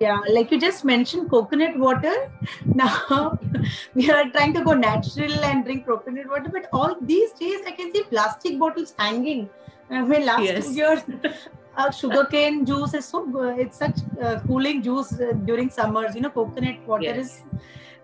yeah 0.04 0.20
like 0.36 0.52
you 0.52 0.60
just 0.60 0.84
mentioned 0.90 1.30
coconut 1.30 1.78
water 1.78 2.14
now 2.82 3.38
we 3.96 4.10
are 4.12 4.24
trying 4.32 4.54
to 4.54 4.64
go 4.70 4.74
natural 4.74 5.46
and 5.50 5.66
drink 5.66 5.86
coconut 5.86 6.28
water 6.36 6.50
but 6.58 6.68
all 6.74 6.96
these 7.14 7.34
days 7.44 7.60
i 7.68 7.72
can 7.80 7.92
see 7.94 8.04
plastic 8.14 8.58
bottles 8.64 8.94
hanging 8.98 9.44
i 9.90 10.02
mean 10.02 10.26
last 10.26 10.44
Yes. 10.50 10.66
two 10.66 10.74
years 10.82 11.02
uh, 11.78 11.92
sugarcane 11.92 12.66
juice 12.66 12.94
is 13.02 13.06
so 13.14 13.26
good 13.38 13.60
it's 13.66 13.78
such 13.78 14.00
uh, 14.24 14.40
cooling 14.48 14.82
juice 14.82 15.14
uh, 15.20 15.34
during 15.52 15.70
summers 15.70 16.16
you 16.16 16.22
know 16.22 16.34
coconut 16.40 16.80
water 16.94 17.16
Yes. 17.16 17.26
is 17.26 17.32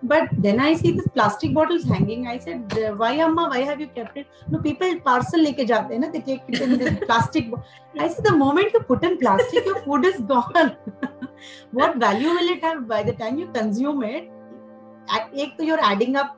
but 0.02 0.30
then 0.44 0.60
i 0.60 0.74
see 0.74 0.92
this 0.92 1.08
plastic 1.14 1.54
bottles 1.54 1.84
hanging. 1.84 2.28
I 2.28 2.38
said 2.40 2.78
why 2.98 3.14
amma 3.16 3.50
why 3.50 3.60
have 3.70 3.82
you 3.82 3.88
kept 3.88 4.18
it? 4.18 4.28
No 4.50 4.60
people 4.60 5.00
parcel 5.02 5.42
leke 5.46 5.68
hain 5.68 6.02
na 6.02 6.10
they 6.10 6.22
take 6.22 6.44
it 6.48 6.62
in 6.62 6.78
this 6.78 7.00
plastic 7.08 7.52
bo- 7.52 7.64
i 8.00 8.08
said 8.08 8.24
the 8.26 8.36
moment 8.36 8.72
you 8.74 8.80
put 8.92 9.04
in 9.04 9.18
plastic 9.18 9.66
your 9.66 9.82
food 9.82 10.06
is 10.06 10.20
gone. 10.22 10.76
What 11.72 11.98
value 11.98 12.30
will 12.30 12.50
it 12.54 12.64
have 12.64 12.88
by 12.88 13.02
the 13.04 13.14
time 13.14 13.38
you 13.40 13.48
consume 13.48 14.04
it? 14.04 14.30
Ek 15.18 15.58
to 15.58 15.66
you're 15.66 15.84
adding 15.92 16.16
up. 16.16 16.38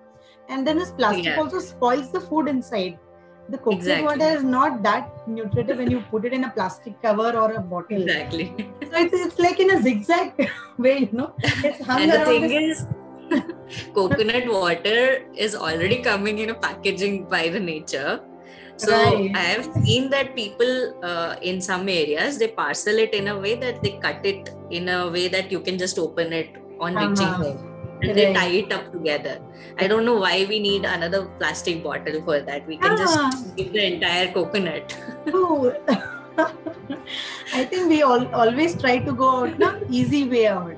And 0.50 0.68
then 0.68 0.78
this 0.78 0.92
plastic 0.92 1.26
Yeah. 1.26 1.40
also 1.40 1.60
spoils 1.60 2.12
the 2.12 2.22
food 2.22 2.48
inside. 2.48 2.98
The 3.50 3.58
coconut 3.58 3.80
Exactly. 3.80 4.06
water 4.08 4.30
is 4.38 4.44
not 4.44 4.82
that 4.84 5.28
nutritive 5.28 5.78
when 5.80 5.90
you 5.92 6.02
put 6.12 6.26
it 6.26 6.34
in 6.34 6.44
a 6.46 6.50
plastic 6.50 7.02
cover 7.02 7.32
or 7.44 7.52
a 7.54 7.60
bottle. 7.60 8.02
Exactly. 8.04 8.46
So 8.84 8.98
it's, 8.98 9.14
it's 9.14 9.40
like 9.40 9.60
in 9.60 9.72
a 9.72 9.82
zigzag 9.82 10.50
way 10.78 10.98
you 11.00 11.10
know? 11.12 11.34
It's 11.44 11.84
hung 11.86 12.02
and 12.02 12.12
the 12.12 12.26
thing 12.26 12.48
this- 12.48 12.82
is 12.82 12.86
coconut 13.94 14.48
water 14.48 15.24
is 15.36 15.56
already 15.56 16.02
coming 16.10 16.40
in 16.40 16.50
a 16.52 16.58
packaging 16.68 17.26
by 17.36 17.48
the 17.50 17.60
nature 17.60 18.20
so 18.78 18.92
Right. 18.92 19.32
i 19.36 19.46
have 19.56 19.66
seen 19.86 20.10
that 20.14 20.36
people 20.36 20.72
uh, 21.10 21.36
in 21.42 21.62
some 21.62 21.90
areas 21.96 22.38
they 22.44 22.48
parcel 22.62 22.98
it 23.08 23.14
in 23.14 23.28
a 23.34 23.38
way 23.44 23.56
that 23.66 23.82
they 23.84 23.92
cut 24.06 24.26
it 24.34 24.50
in 24.80 24.90
a 24.90 25.02
way 25.18 25.28
that 25.36 25.52
you 25.52 25.60
can 25.68 25.78
just 25.78 26.00
open 26.06 26.34
it 26.42 26.50
on 26.80 26.96
reaching 27.04 27.28
Uh-huh. 27.28 27.44
home 27.44 27.68
and 28.04 28.18
they 28.18 28.28
tie 28.38 28.54
it 28.62 28.72
up 28.76 28.86
together 28.94 29.34
i 29.78 29.88
don't 29.92 30.06
know 30.10 30.16
why 30.26 30.36
we 30.52 30.58
need 30.68 30.86
another 30.92 31.20
plastic 31.42 31.84
bottle 31.88 32.18
for 32.30 32.40
that 32.50 32.66
we 32.74 32.78
can 32.86 32.96
Ah. 32.96 33.02
just 33.04 33.56
give 33.60 33.70
the 33.78 33.84
entire 33.94 34.32
coconut 34.38 34.96
I 37.54 37.64
think 37.72 37.90
we 37.94 38.02
all 38.04 38.24
always 38.34 38.76
try 38.84 38.98
to 39.08 39.14
go 39.22 39.30
out 39.42 39.60
na 39.64 39.70
easy 39.90 40.22
way 40.34 40.48
out. 40.48 40.78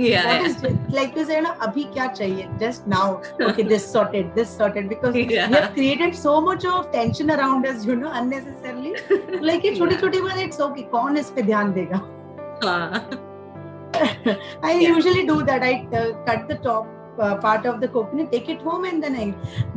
Yeah, 0.00 0.26
What 0.26 0.46
is 0.50 0.92
like 0.98 1.16
you 1.20 1.24
say 1.30 1.40
na 1.46 1.54
abhi 1.66 1.82
kya 1.94 2.04
chahiye 2.18 2.44
just 2.60 2.86
now 2.92 3.06
okay 3.48 3.64
this 3.72 3.86
sorted 3.94 4.30
this 4.36 4.52
sorted 4.60 4.88
because 4.92 5.16
Yeah. 5.16 5.48
we 5.48 5.56
have 5.56 5.72
created 5.78 6.14
so 6.20 6.36
much 6.50 6.64
of 6.74 6.92
tension 6.92 7.32
around 7.38 7.66
us 7.72 7.84
you 7.90 7.96
know 8.04 8.12
unnecessarily 8.20 8.94
like 9.50 9.66
ये 9.70 9.74
छोटी 9.80 9.96
छोटी 10.04 10.20
बात 10.28 10.38
it's 10.46 10.62
okay 10.68 10.86
कौन 10.94 11.16
इस 11.24 11.30
पे 11.36 11.42
ध्यान 11.50 11.72
देगा 11.80 12.00
हाँ. 12.64 13.04
I 14.62 14.72
Yeah. 14.72 14.96
usually 14.96 15.26
do 15.26 15.42
that 15.52 15.62
I 15.62 15.74
uh, 16.00 16.06
cut 16.26 16.48
the 16.48 16.58
top 16.66 16.86
uh, 17.18 17.36
part 17.46 17.66
of 17.66 17.80
the 17.84 17.88
coconut 17.88 18.32
take 18.32 18.48
it 18.48 18.62
home 18.62 18.84
and 18.90 19.02
then 19.02 19.16
I 19.22 19.26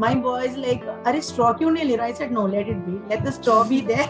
my 0.07 0.15
boy 0.27 0.39
is 0.49 0.57
like 0.65 0.83
अरे 1.05 1.21
straw 1.29 1.53
नहीं 1.59 1.85
ले 1.85 1.95
रहा 1.95 2.07
I 2.07 2.13
said 2.13 2.31
no 2.31 2.45
let 2.57 2.67
it 2.75 2.85
be 2.89 2.99
let 3.13 3.23
the 3.29 3.31
straw 3.39 3.63
be 3.75 3.81
there 3.93 4.09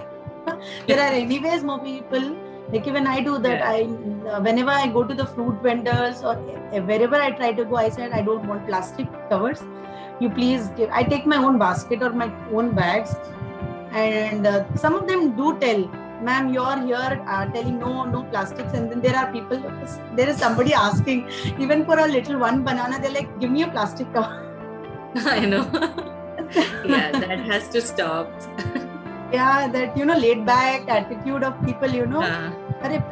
there 0.88 1.00
are 1.00 1.14
anyways 1.26 1.64
more 1.64 1.80
people 1.80 2.34
like 2.74 2.86
when 2.98 3.08
i 3.14 3.20
do 3.30 3.38
that 3.46 3.60
Yeah. 3.60 3.72
i 3.72 3.80
uh, 4.34 4.42
whenever 4.48 4.72
i 4.82 4.88
go 4.98 5.04
to 5.10 5.16
the 5.22 5.26
fruit 5.34 5.62
vendors 5.68 6.22
or 6.24 6.36
uh, 6.36 6.82
wherever 6.92 7.18
i 7.28 7.32
try 7.40 7.52
to 7.62 7.66
go 7.72 7.76
i 7.86 7.90
said 7.90 8.12
i 8.20 8.22
don't 8.22 8.48
want 8.48 8.68
plastic 8.68 9.08
covers. 9.30 9.64
You 10.20 10.30
please 10.30 10.68
give 10.78 10.90
i 11.00 11.04
take 11.04 11.26
my 11.26 11.38
own 11.46 11.58
basket 11.62 12.04
or 12.04 12.12
my 12.22 12.28
own 12.54 12.72
bags. 12.80 13.16
And 14.04 14.48
uh, 14.48 14.76
some 14.76 14.96
of 14.96 15.08
them 15.08 15.36
do 15.40 15.48
tell 15.64 15.82
ma'am 16.28 16.54
you're 16.54 16.78
here 16.90 17.16
uh, 17.28 17.46
telling 17.56 17.80
no 17.80 18.06
no 18.06 18.24
plastics. 18.34 18.74
And 18.74 18.92
then 18.92 19.02
there 19.02 19.16
are 19.22 19.32
people 19.32 19.60
there 20.20 20.30
is 20.30 20.38
somebody 20.38 20.74
asking 20.86 21.28
even 21.60 21.84
for 21.86 22.00
a 22.00 22.08
little 22.08 22.40
one 22.40 22.64
banana 22.64 23.00
they're 23.02 23.12
like 23.20 23.34
give 23.40 23.52
me 23.52 23.64
a 23.64 23.68
plastic 23.68 24.14
cover. 24.14 24.40
I 25.38 25.46
know. 25.46 25.64
Yeah 26.86 27.12
that 27.12 27.40
has 27.52 27.70
to 27.70 27.82
stop. 27.82 28.30
Yeah 29.32 29.68
that 29.76 29.98
you 29.98 30.06
know 30.06 30.18
laid 30.18 30.46
back 30.46 30.88
attitude 30.88 31.44
of 31.44 31.60
people 31.66 31.90
you 31.90 32.06
know? 32.06 32.22
Uh, 32.22 32.52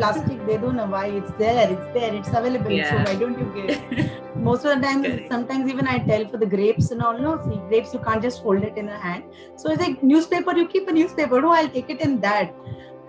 Plastic, 0.01 0.45
they 0.47 0.57
don't 0.57 0.75
know 0.75 0.87
why 0.87 1.07
it's 1.07 1.31
there, 1.37 1.71
it's 1.71 1.93
there, 1.93 2.13
it's 2.13 2.29
available. 2.29 2.71
Yeah. 2.71 2.89
So 2.89 3.11
why 3.11 3.19
don't 3.19 3.39
you 3.39 3.47
give? 3.55 4.11
Most 4.35 4.65
of 4.65 4.75
the 4.75 4.81
time, 4.85 5.03
Correct. 5.03 5.31
sometimes 5.31 5.71
even 5.71 5.87
I 5.87 5.99
tell 5.99 6.27
for 6.27 6.37
the 6.37 6.45
grapes 6.45 6.91
and 6.91 7.01
all, 7.01 7.17
no, 7.17 7.41
see, 7.47 7.57
grapes 7.69 7.93
you 7.93 7.99
can't 7.99 8.21
just 8.21 8.41
hold 8.41 8.63
it 8.63 8.77
in 8.77 8.89
a 8.89 8.97
hand. 8.97 9.23
So 9.55 9.71
it's 9.71 9.81
like 9.81 10.03
newspaper, 10.03 10.57
you 10.57 10.67
keep 10.67 10.87
a 10.87 10.91
newspaper. 10.91 11.39
No, 11.39 11.51
I'll 11.51 11.69
take 11.69 11.89
it 11.89 12.01
in 12.01 12.19
that. 12.21 12.53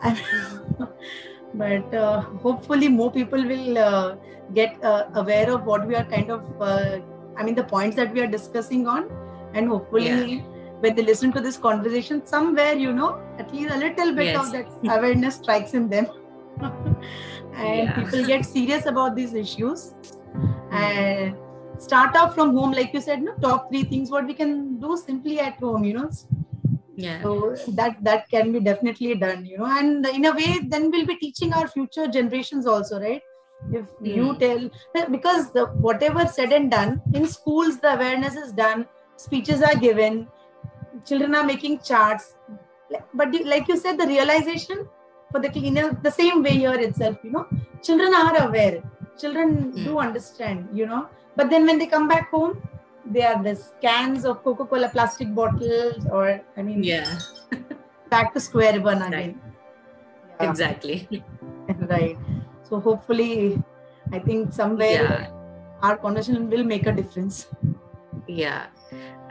but 1.55 1.95
uh, 1.95 2.21
hopefully 2.21 2.89
more 2.89 3.11
people 3.11 3.43
will 3.43 3.79
uh, 3.79 4.17
get 4.55 4.83
uh, 4.85 5.07
aware 5.15 5.51
of 5.51 5.65
what 5.65 5.87
we 5.87 5.95
are 5.97 6.05
kind 6.05 6.31
of, 6.31 6.45
uh, 6.61 6.99
I 7.37 7.43
mean, 7.43 7.55
the 7.55 7.65
points 7.65 7.97
that 7.97 8.13
we 8.13 8.21
are 8.21 8.27
discussing 8.27 8.87
on, 8.87 9.11
and 9.55 9.69
hopefully. 9.69 10.35
Yeah. 10.35 10.43
When 10.83 10.97
they 10.97 11.03
listen 11.03 11.31
to 11.35 11.41
this 11.41 11.57
conversation, 11.57 12.27
somewhere 12.27 12.75
you 12.75 12.93
know, 12.93 13.23
at 13.39 13.55
least 13.55 13.73
a 13.73 13.77
little 13.77 14.17
bit 14.17 14.35
of 14.35 14.51
that 14.51 14.67
awareness 14.83 15.37
strikes 15.37 15.75
in 15.75 15.89
them, 15.89 16.09
and 17.55 17.79
Yeah. 17.79 17.95
people 17.95 18.25
get 18.25 18.45
serious 18.45 18.87
about 18.87 19.15
these 19.17 19.35
issues 19.35 19.95
and 20.71 21.37
start 21.79 22.15
out 22.17 22.35
from 22.35 22.55
home 22.57 22.73
like 22.73 22.93
you 22.95 23.01
said 23.01 23.23
no 23.23 23.35
top 23.43 23.69
three 23.71 23.83
things 23.85 24.11
what 24.11 24.27
we 24.27 24.35
can 24.35 24.79
do 24.81 24.97
simply 24.97 25.39
at 25.41 25.55
home 25.55 25.85
you 25.85 25.95
know 25.95 26.11
Yeah. 26.97 27.23
so 27.23 27.57
that 27.81 27.97
that 28.05 28.29
can 28.31 28.53
be 28.53 28.61
definitely 28.61 29.15
done 29.17 29.45
you 29.47 29.59
know 29.59 29.67
and 29.79 30.07
in 30.07 30.27
a 30.27 30.33
way 30.33 30.61
then 30.75 30.91
we'll 30.91 31.07
be 31.07 31.17
teaching 31.17 31.53
our 31.53 31.69
future 31.69 32.07
generations 32.07 32.67
also 32.67 33.01
right 33.01 33.23
if 33.81 33.87
you 34.03 34.25
Mm. 34.35 34.39
tell 34.39 35.09
because 35.17 35.51
the, 35.53 35.67
whatever 35.89 36.27
said 36.27 36.53
and 36.53 36.71
done 36.71 37.01
in 37.15 37.27
schools 37.27 37.79
the 37.81 37.93
awareness 37.95 38.37
is 38.45 38.53
done 38.53 38.87
speeches 39.17 39.63
are 39.63 39.77
given 39.77 40.27
children 41.07 41.35
are 41.35 41.45
making 41.45 41.79
charts 41.81 42.35
but 43.15 43.35
like 43.53 43.69
you 43.69 43.77
said 43.77 43.99
the 43.99 44.07
realization 44.07 44.87
for 45.33 45.41
the 45.41 45.49
cleaner 45.49 45.87
the 46.03 46.11
same 46.11 46.43
way 46.43 46.55
here 46.65 46.79
itself 46.89 47.17
you 47.23 47.31
know. 47.31 47.47
Children 47.83 48.15
are 48.15 48.37
aware. 48.47 48.83
Children 49.19 49.71
do 49.71 49.93
hmm. 49.93 49.99
understand 49.99 50.69
you 50.73 50.87
know. 50.87 51.09
But 51.37 51.51
then 51.51 51.67
when 51.67 51.79
they 51.79 51.87
come 51.87 52.09
back 52.09 52.31
home 52.31 52.63
they 53.05 53.23
are 53.23 53.43
the 53.43 53.55
cans 53.81 54.25
of 54.25 54.43
coca-cola 54.45 54.89
plastic 54.89 55.35
bottles 55.35 56.07
or 56.11 56.41
i 56.57 56.63
mean 56.63 56.85
Yeah. 56.85 57.19
back 58.11 58.33
to 58.35 58.41
square 58.41 58.81
one 58.81 59.03
again. 59.03 59.41
Yeah, 60.41 60.51
Exactly. 60.51 61.25
right. 61.95 62.17
So 62.69 62.81
hopefully 62.81 63.63
i 64.13 64.19
think 64.19 64.53
somewhere 64.53 65.03
Yeah. 65.03 65.27
our 65.83 65.97
conversation 65.97 66.49
will 66.51 66.65
make 66.65 66.87
a 66.87 66.93
difference. 66.93 67.47
Yeah. 68.27 68.67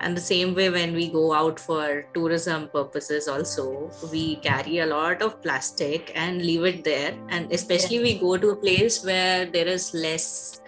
And 0.02 0.18
the 0.18 0.22
same 0.22 0.56
way 0.56 0.70
when 0.72 0.94
we 0.94 1.10
go 1.10 1.32
out 1.32 1.60
for 1.60 2.06
tourism 2.16 2.70
purposes, 2.70 3.28
also, 3.28 3.92
we 4.12 4.38
carry 4.38 4.80
a 4.80 4.86
lot 4.88 5.22
of 5.22 5.42
plastic 5.44 6.12
and 6.16 6.42
leave 6.42 6.64
it 6.66 6.84
there. 6.84 7.14
And 7.30 7.52
especially 7.52 8.00
we 8.00 8.18
go 8.18 8.36
to 8.36 8.50
a 8.50 8.56
place 8.56 9.06
where 9.06 9.46
there 9.46 9.68
is 9.68 9.94
less 9.94 10.62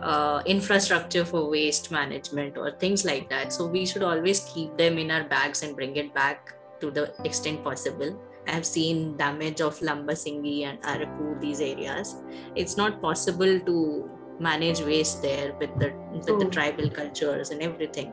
uh, 0.00 0.42
infrastructure 0.44 1.24
for 1.24 1.48
waste 1.48 1.90
management 1.90 2.58
or 2.58 2.72
things 2.72 3.06
like 3.06 3.30
that. 3.30 3.54
So 3.54 3.66
we 3.66 3.86
should 3.86 4.02
always 4.02 4.40
keep 4.40 4.76
them 4.76 4.98
in 4.98 5.10
our 5.10 5.24
bags 5.24 5.62
and 5.62 5.74
bring 5.74 5.96
it 5.96 6.12
back 6.14 6.54
to 6.80 6.90
the 6.90 7.14
extent 7.24 7.64
possible. 7.64 8.20
I 8.46 8.50
have 8.52 8.66
seen 8.66 9.16
damage 9.16 9.62
of 9.62 9.80
Lambasingi 9.80 10.66
and 10.66 10.82
Araku, 10.82 11.40
these 11.40 11.62
areas. 11.62 12.16
It's 12.54 12.76
not 12.76 13.00
possible 13.00 13.58
to 13.60 14.10
manage 14.38 14.80
waste 14.82 15.22
there 15.22 15.54
with 15.58 15.70
the 15.78 15.94
with 16.12 16.26
the 16.26 16.50
tribal 16.50 16.90
cultures 16.90 17.50
and 17.50 17.62
everything 17.62 18.12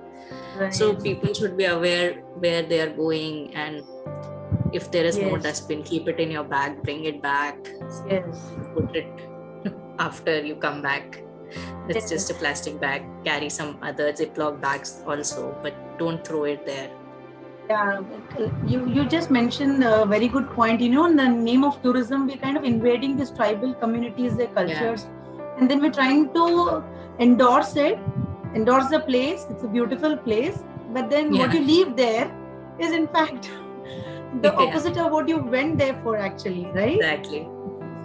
right. 0.56 0.74
so 0.74 0.94
people 0.96 1.34
should 1.34 1.58
be 1.58 1.66
aware 1.66 2.14
where 2.46 2.62
they 2.64 2.80
are 2.82 2.90
going 2.90 3.54
and 3.56 3.84
if 4.74 4.90
there 4.92 5.06
is 5.06 5.18
no 5.18 5.32
Yes. 5.36 5.44
dustbin 5.44 5.84
keep 5.84 6.08
it 6.08 6.20
in 6.20 6.32
your 6.32 6.44
bag 6.44 6.82
bring 6.84 7.04
it 7.06 7.22
back 7.22 7.58
yes 8.10 8.46
put 8.76 8.96
it 8.96 9.28
after 10.00 10.40
you 10.42 10.56
come 10.56 10.82
back 10.82 11.22
it's 11.90 12.06
Yes. 12.06 12.10
just 12.10 12.32
a 12.32 12.34
plastic 12.42 12.80
bag 12.80 13.04
carry 13.26 13.50
some 13.50 13.78
other 13.82 14.12
ziploc 14.14 14.60
bags 14.62 15.04
also 15.06 15.56
but 15.62 15.74
don't 16.00 16.26
throw 16.28 16.44
it 16.56 16.66
there 16.66 16.90
Yeah, 17.72 17.90
uh, 18.44 18.46
you 18.70 18.78
you 18.96 19.04
just 19.12 19.30
mentioned 19.36 19.84
a 19.90 20.06
very 20.14 20.28
good 20.32 20.48
point. 20.56 20.82
You 20.86 20.88
know, 20.94 21.04
in 21.10 21.14
the 21.20 21.28
name 21.34 21.62
of 21.68 21.76
tourism, 21.84 22.24
we're 22.30 22.40
kind 22.42 22.58
of 22.62 22.66
invading 22.70 23.14
these 23.20 23.30
tribal 23.38 23.76
communities, 23.84 24.34
their 24.40 24.50
cultures, 24.58 25.06
and 25.58 25.72
then 25.74 25.84
we're 25.86 25.94
trying 25.98 26.26
to 26.38 26.48
endorse 27.26 27.72
it, 27.84 28.02
endorse 28.56 28.90
the 28.90 29.00
place. 29.00 29.46
It's 29.50 29.64
a 29.64 29.68
beautiful 29.68 30.18
place, 30.18 30.64
but 30.90 31.10
then 31.10 31.36
what 31.38 31.54
you 31.54 31.62
leave 31.62 31.96
there 31.96 32.32
is, 32.80 32.92
in 32.92 33.08
fact, 33.08 33.50
the 34.42 34.54
Yeah. 34.58 34.64
opposite 34.66 34.98
of 34.98 35.12
what 35.12 35.28
you 35.28 35.40
went 35.44 35.78
there 35.78 36.00
for, 36.04 36.18
actually, 36.18 36.72
right? 36.74 36.96
exactly 36.96 37.48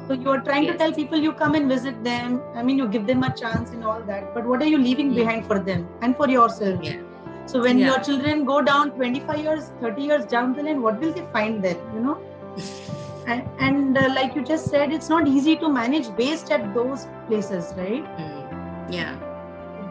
So 0.08 0.14
you 0.14 0.30
are 0.30 0.40
trying 0.40 0.66
to 0.66 0.76
tell 0.76 0.92
people 0.92 1.18
you 1.18 1.32
come 1.32 1.54
and 1.56 1.68
visit 1.68 2.02
them. 2.04 2.42
I 2.54 2.62
mean, 2.62 2.78
you 2.78 2.88
give 2.88 3.06
them 3.06 3.22
a 3.24 3.32
chance 3.34 3.72
and 3.72 3.84
all 3.84 4.02
that, 4.04 4.32
but 4.34 4.46
what 4.46 4.62
are 4.62 4.70
you 4.74 4.78
leaving 4.78 5.12
Mm. 5.12 5.16
behind 5.20 5.46
for 5.46 5.58
them 5.58 5.88
and 6.02 6.16
for 6.16 6.28
yourself? 6.28 6.80
Yeah. 6.82 7.00
So 7.46 7.62
when 7.62 7.78
Yeah. 7.78 7.86
your 7.88 7.98
children 8.08 8.44
go 8.44 8.60
down 8.62 8.92
25 8.92 9.40
years, 9.46 9.72
30 9.80 10.02
years 10.10 10.26
down 10.26 10.54
the 10.54 10.62
line, 10.68 10.82
what 10.82 11.00
will 11.00 11.12
they 11.18 11.26
find 11.32 11.62
there? 11.64 11.80
You 11.96 12.00
know, 12.06 12.16
and, 13.26 13.42
and 13.58 13.98
uh, 13.98 14.08
like 14.14 14.34
you 14.36 14.44
just 14.44 14.70
said, 14.70 14.92
it's 14.92 15.08
not 15.08 15.26
easy 15.26 15.56
to 15.56 15.68
manage 15.68 16.08
waste 16.22 16.50
at 16.52 16.72
those 16.74 17.08
places, 17.28 17.72
right? 17.76 18.04
Mm. 18.18 18.44
yeah 18.88 19.16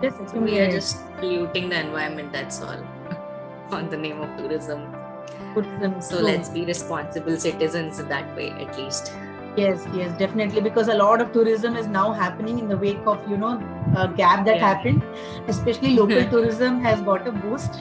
We 0.02 0.60
are 0.60 0.70
just 0.72 0.98
polluting 1.18 1.70
the 1.70 1.80
environment 1.80 2.32
that's 2.32 2.62
all 2.62 2.84
on 3.72 3.90
the 3.90 3.98
name 3.98 4.22
of 4.22 4.36
tourism 4.38 4.82
tourism. 5.54 6.02
so 6.02 6.20
let's 6.22 6.50
be 6.50 6.66
responsible 6.66 7.38
citizens 7.38 8.00
in 8.00 8.10
that 8.10 8.36
way 8.36 8.50
at 8.52 8.78
least 8.78 9.14
Yes, 9.58 9.86
yes, 9.94 10.12
definitely. 10.20 10.60
Because 10.60 10.90
a 10.90 10.94
lot 10.96 11.22
of 11.22 11.32
tourism 11.32 11.78
is 11.78 11.88
now 11.88 12.12
happening 12.12 12.60
in 12.60 12.68
the 12.68 12.76
wake 12.78 13.06
of 13.08 13.22
you 13.30 13.38
know 13.38 13.52
a 13.96 14.06
gap 14.10 14.44
that 14.48 14.58
Yeah. 14.58 14.74
happened. 14.74 15.02
Especially 15.48 15.96
local 15.96 16.26
tourism 16.34 16.82
has 16.82 17.00
got 17.02 17.26
a 17.26 17.32
boost. 17.32 17.80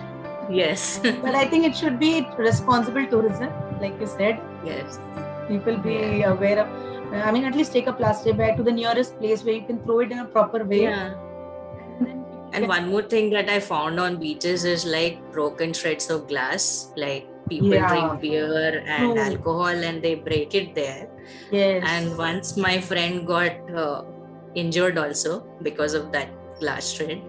yes 0.48 1.00
But 1.24 1.34
I 1.34 1.48
think 1.48 1.64
it 1.70 1.76
should 1.76 1.98
be 1.98 2.12
responsible 2.38 3.08
tourism, 3.14 3.50
like 3.80 3.98
you 4.00 4.06
said. 4.06 4.38
yes 4.64 5.00
People 5.48 5.76
be 5.88 6.22
aware 6.22 6.60
of. 6.60 6.68
I 7.24 7.32
mean, 7.32 7.44
at 7.44 7.56
least 7.56 7.72
take 7.72 7.88
a 7.88 7.92
plastic 7.92 8.36
bag 8.36 8.56
to 8.58 8.62
the 8.62 8.70
nearest 8.80 9.18
place 9.18 9.42
where 9.44 9.54
you 9.54 9.62
can 9.72 9.80
throw 9.80 9.98
it 10.06 10.12
in 10.12 10.20
a 10.20 10.24
proper 10.38 10.64
way. 10.64 10.82
yeah 10.82 11.12
And, 12.54 12.64
then 12.64 12.70
people 12.70 12.74
And 12.74 12.82
can- 12.82 12.84
one 12.84 12.90
more 12.90 13.02
thing 13.02 13.30
that 13.30 13.48
I 13.50 13.60
found 13.60 14.00
on 14.00 14.16
beaches 14.18 14.64
is 14.64 14.84
like 14.86 15.18
broken 15.32 15.72
shreds 15.72 16.10
of 16.10 16.28
glass. 16.28 16.92
Like 16.96 17.26
people 17.48 17.68
Yeah. 17.74 17.88
drink 17.88 18.20
beer 18.20 18.82
and 18.86 19.18
alcohol 19.18 19.66
and 19.90 20.02
they 20.02 20.14
break 20.14 20.54
it 20.54 20.74
there. 20.74 21.08
yes. 21.50 21.82
And 21.86 22.16
once 22.18 22.56
my 22.56 22.80
friend 22.80 23.26
got 23.26 23.52
uh, 23.84 24.02
injured 24.54 24.98
also 24.98 25.44
because 25.62 25.94
of 25.94 26.12
that 26.12 26.28
glass 26.60 26.92
shred. 26.92 27.20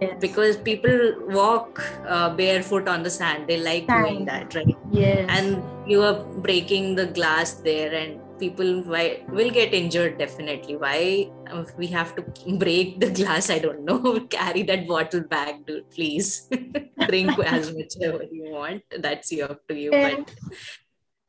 yes. 0.00 0.14
Because 0.20 0.56
people 0.56 1.14
walk 1.28 1.82
uh, 2.06 2.30
barefoot 2.36 2.88
on 2.88 3.02
the 3.02 3.10
sand, 3.10 3.48
they 3.48 3.58
like 3.60 3.86
doing 3.88 4.24
that, 4.26 4.54
right? 4.54 4.76
yes. 4.92 5.26
And 5.28 5.62
you 5.86 6.02
are 6.02 6.22
breaking 6.46 6.94
the 6.94 7.06
glass 7.06 7.54
there, 7.54 7.92
and 7.92 8.20
people 8.38 8.82
why, 8.82 9.24
will 9.28 9.50
get 9.50 9.74
injured 9.74 10.18
definitely. 10.18 10.76
Why 10.76 11.30
uh, 11.50 11.64
we 11.76 11.86
have 11.88 12.14
to 12.16 12.22
break 12.58 13.00
the 13.00 13.10
glass? 13.10 13.50
I 13.50 13.58
don't 13.58 13.84
know. 13.84 14.20
Carry 14.30 14.62
that 14.64 14.86
bottle 14.86 15.22
back, 15.22 15.66
dude. 15.66 15.90
Please 15.90 16.48
drink 17.08 17.38
as 17.38 17.74
much 17.74 17.94
as 18.02 18.20
you 18.32 18.50
want. 18.50 18.82
That's 18.98 19.32
up 19.40 19.66
to 19.68 19.74
you, 19.74 19.90
Yeah. 19.92 20.16
but 20.16 20.34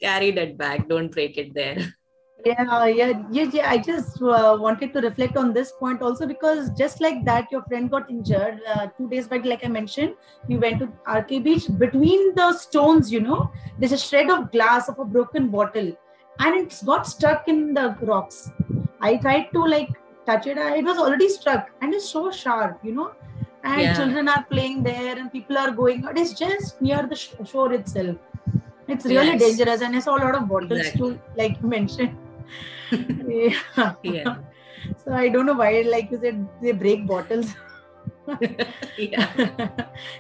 carry 0.02 0.32
that 0.32 0.58
bag. 0.58 0.88
Don't 0.88 1.12
break 1.12 1.38
it 1.38 1.54
there. 1.54 1.93
yeah 2.45 2.86
yeah 2.86 3.22
yeah, 3.32 3.48
yeah 3.54 3.69
i 3.69 3.78
just 3.78 4.22
uh, 4.22 4.58
wanted 4.65 4.93
to 4.93 5.02
reflect 5.02 5.36
on 5.36 5.54
this 5.54 5.74
point 5.80 6.02
also 6.02 6.26
because 6.26 6.69
just 6.82 7.02
like 7.02 7.26
that 7.26 7.52
your 7.52 7.62
friend 7.63 7.91
got 7.91 8.10
injured 8.10 8.62
uh, 8.74 8.88
two 8.98 9.10
days 9.10 9.28
back 9.28 9.43
like 9.43 9.65
i 9.65 9.67
mentioned 9.67 10.13
we 10.48 10.56
went 10.56 10.80
to 10.80 10.88
rk 11.15 11.43
beach 11.48 11.65
between 11.78 12.34
the 12.36 12.54
stones 12.54 13.12
you 13.12 13.19
know 13.19 13.52
there's 13.78 13.91
a 13.91 13.98
shred 13.98 14.30
of 14.30 14.52
glass 14.54 14.88
of 14.88 14.98
a 15.00 15.06
broken 15.17 15.50
bottle 15.50 15.91
and 16.39 16.56
it's 16.62 16.82
got 16.84 17.08
stuck 17.15 17.47
in 17.54 17.73
the 17.73 17.86
rocks 18.12 18.38
i 19.02 19.15
tried 19.25 19.47
to 19.56 19.65
like 19.75 19.89
touch 20.25 20.47
it 20.52 20.58
it 20.80 20.84
was 20.89 20.97
already 20.97 21.30
stuck 21.30 21.69
and 21.82 21.93
it's 21.93 22.10
so 22.17 22.23
sharp 22.32 22.80
you 22.89 22.93
know 22.99 23.12
and 23.63 23.82
Yeah. 23.82 23.95
children 23.99 24.30
are 24.34 24.43
playing 24.52 24.84
there 24.84 25.17
and 25.19 25.32
people 25.38 25.58
are 25.63 25.71
going 25.71 26.06
out 26.06 26.17
it's 26.17 26.34
just 26.41 26.82
near 26.82 27.02
the 27.13 27.15
sh- 27.23 27.36
shore 27.52 27.71
itself 27.73 28.15
it's 28.88 29.06
really 29.06 29.34
Yes. 29.36 29.41
dangerous 29.45 29.82
and 29.88 29.95
i 29.95 29.99
saw 30.08 30.15
a 30.19 30.21
lot 30.25 30.36
of 30.41 30.47
bottles 30.54 30.80
Exactly. 30.80 31.12
too 31.12 31.19
like 31.41 31.58
you 31.63 31.67
mentioned 31.67 32.17
yeah. 33.28 33.93
Yeah. 34.04 34.36
so 35.04 35.13
I 35.13 35.30
don't 35.30 35.45
know 35.45 35.54
why, 35.54 35.84
like 35.88 36.10
you 36.10 36.17
said, 36.19 36.47
they 36.63 36.71
break 36.71 37.06
bottles. 37.06 37.54
yeah. 38.97 39.30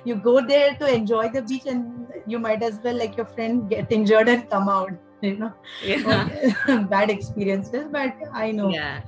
you 0.05 0.15
go 0.15 0.45
there 0.45 0.75
to 0.75 0.93
enjoy 0.93 1.29
the 1.29 1.41
beach, 1.41 1.65
and 1.65 2.07
you 2.27 2.39
might 2.39 2.61
as 2.61 2.79
well, 2.83 2.95
like 2.95 3.17
your 3.17 3.25
friend, 3.25 3.69
get 3.69 3.91
injured 3.91 4.29
and 4.29 4.49
come 4.49 4.69
out. 4.69 4.91
You 5.21 5.37
know, 5.37 5.53
Yeah. 5.83 6.85
bad 6.89 7.09
experiences. 7.09 7.87
But 7.91 8.13
I 8.33 8.51
know 8.51 8.69
Yeah. 8.69 9.01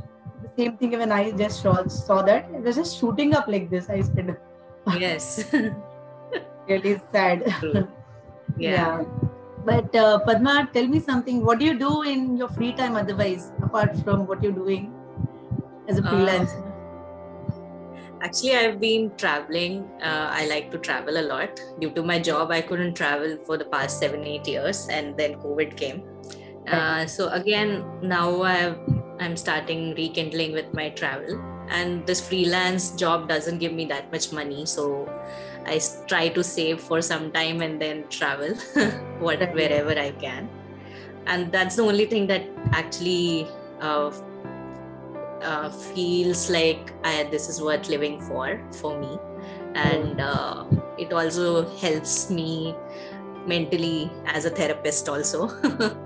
the 0.44 0.50
same 0.58 0.78
thing 0.78 0.92
when 0.98 1.12
I 1.12 1.32
just 1.32 1.62
saw, 1.62 1.86
saw 1.88 2.22
that 2.24 2.50
it 2.54 2.62
was 2.64 2.76
just 2.76 3.00
shooting 3.00 3.34
up 3.36 3.48
like 3.48 3.70
this. 3.70 3.90
I 3.90 4.02
said, 4.02 4.38
Yes. 5.00 5.54
really 6.68 7.00
sad. 7.12 7.46
True. 7.60 7.88
Yeah. 8.58 9.04
But 9.64 9.96
uh, 9.96 10.20
Padma, 10.20 10.70
tell 10.74 10.88
me 10.88 11.00
something. 11.00 11.46
What 11.46 11.60
do 11.60 11.66
you 11.66 11.78
do 11.78 12.02
in 12.02 12.36
your 12.38 12.50
free 12.50 12.74
time 12.74 12.96
otherwise, 12.96 13.52
apart 13.62 13.96
from 14.04 14.26
what 14.28 14.42
you're 14.44 14.52
doing 14.52 14.92
as 15.88 16.00
a 16.00 16.02
freelancer? 16.02 16.68
Uh, 16.68 16.71
actually, 18.22 18.56
I've 18.56 18.80
been 18.80 19.12
traveling. 19.18 19.90
Uh, 20.02 20.30
I 20.32 20.48
like 20.48 20.72
to 20.72 20.78
travel 20.78 21.18
a 21.18 21.26
lot. 21.26 21.60
Due 21.80 21.92
to 21.92 22.04
my 22.04 22.20
job, 22.20 22.52
I 22.52 22.62
couldn't 22.62 22.94
travel 22.94 23.38
for 23.46 23.58
the 23.58 23.66
past 23.66 24.00
seven, 24.00 24.24
eight 24.24 24.48
years, 24.48 24.88
and 24.90 25.18
then 25.18 25.36
COVID 25.36 25.76
came. 25.76 26.04
Uh, 26.68 27.06
so 27.06 27.30
again, 27.30 27.84
now 28.02 28.44
I've, 28.44 28.78
I'm 29.20 29.36
starting 29.36 29.96
rekindling 29.96 30.54
with 30.54 30.74
my 30.74 30.90
travel, 30.90 31.42
and 31.70 32.06
this 32.06 32.26
freelance 32.28 32.92
job 32.92 33.28
doesn't 33.28 33.58
give 33.58 33.74
me 33.74 33.86
that 33.86 34.12
much 34.12 34.32
money. 34.32 34.66
So 34.66 35.10
I 35.66 35.80
try 36.08 36.30
to 36.30 36.44
save 36.44 36.82
for 36.82 37.02
some 37.02 37.32
time 37.32 37.62
and 37.62 37.82
then 37.82 38.08
travel 38.10 38.56
what, 39.20 39.40
wherever 39.54 39.98
I 39.98 40.12
can. 40.12 40.50
And 41.28 41.52
that's 41.52 41.76
the 41.76 41.84
only 41.84 42.06
thing 42.06 42.28
that 42.28 42.44
actually 42.72 43.48
uh, 43.80 44.12
uh, 45.42 45.70
feels 45.70 46.50
like 46.50 46.94
I, 47.04 47.24
this 47.24 47.50
is 47.50 47.62
worth 47.62 47.90
living 47.90 48.20
for 48.22 48.62
for 48.80 49.00
me. 49.00 49.18
And 49.74 50.20
uh, 50.20 50.66
it 50.98 51.14
also 51.14 51.68
helps 51.78 52.30
me 52.30 52.76
mentally 53.46 54.12
as 54.26 54.46
a 54.46 54.50
therapist 54.50 55.10
also. 55.10 55.50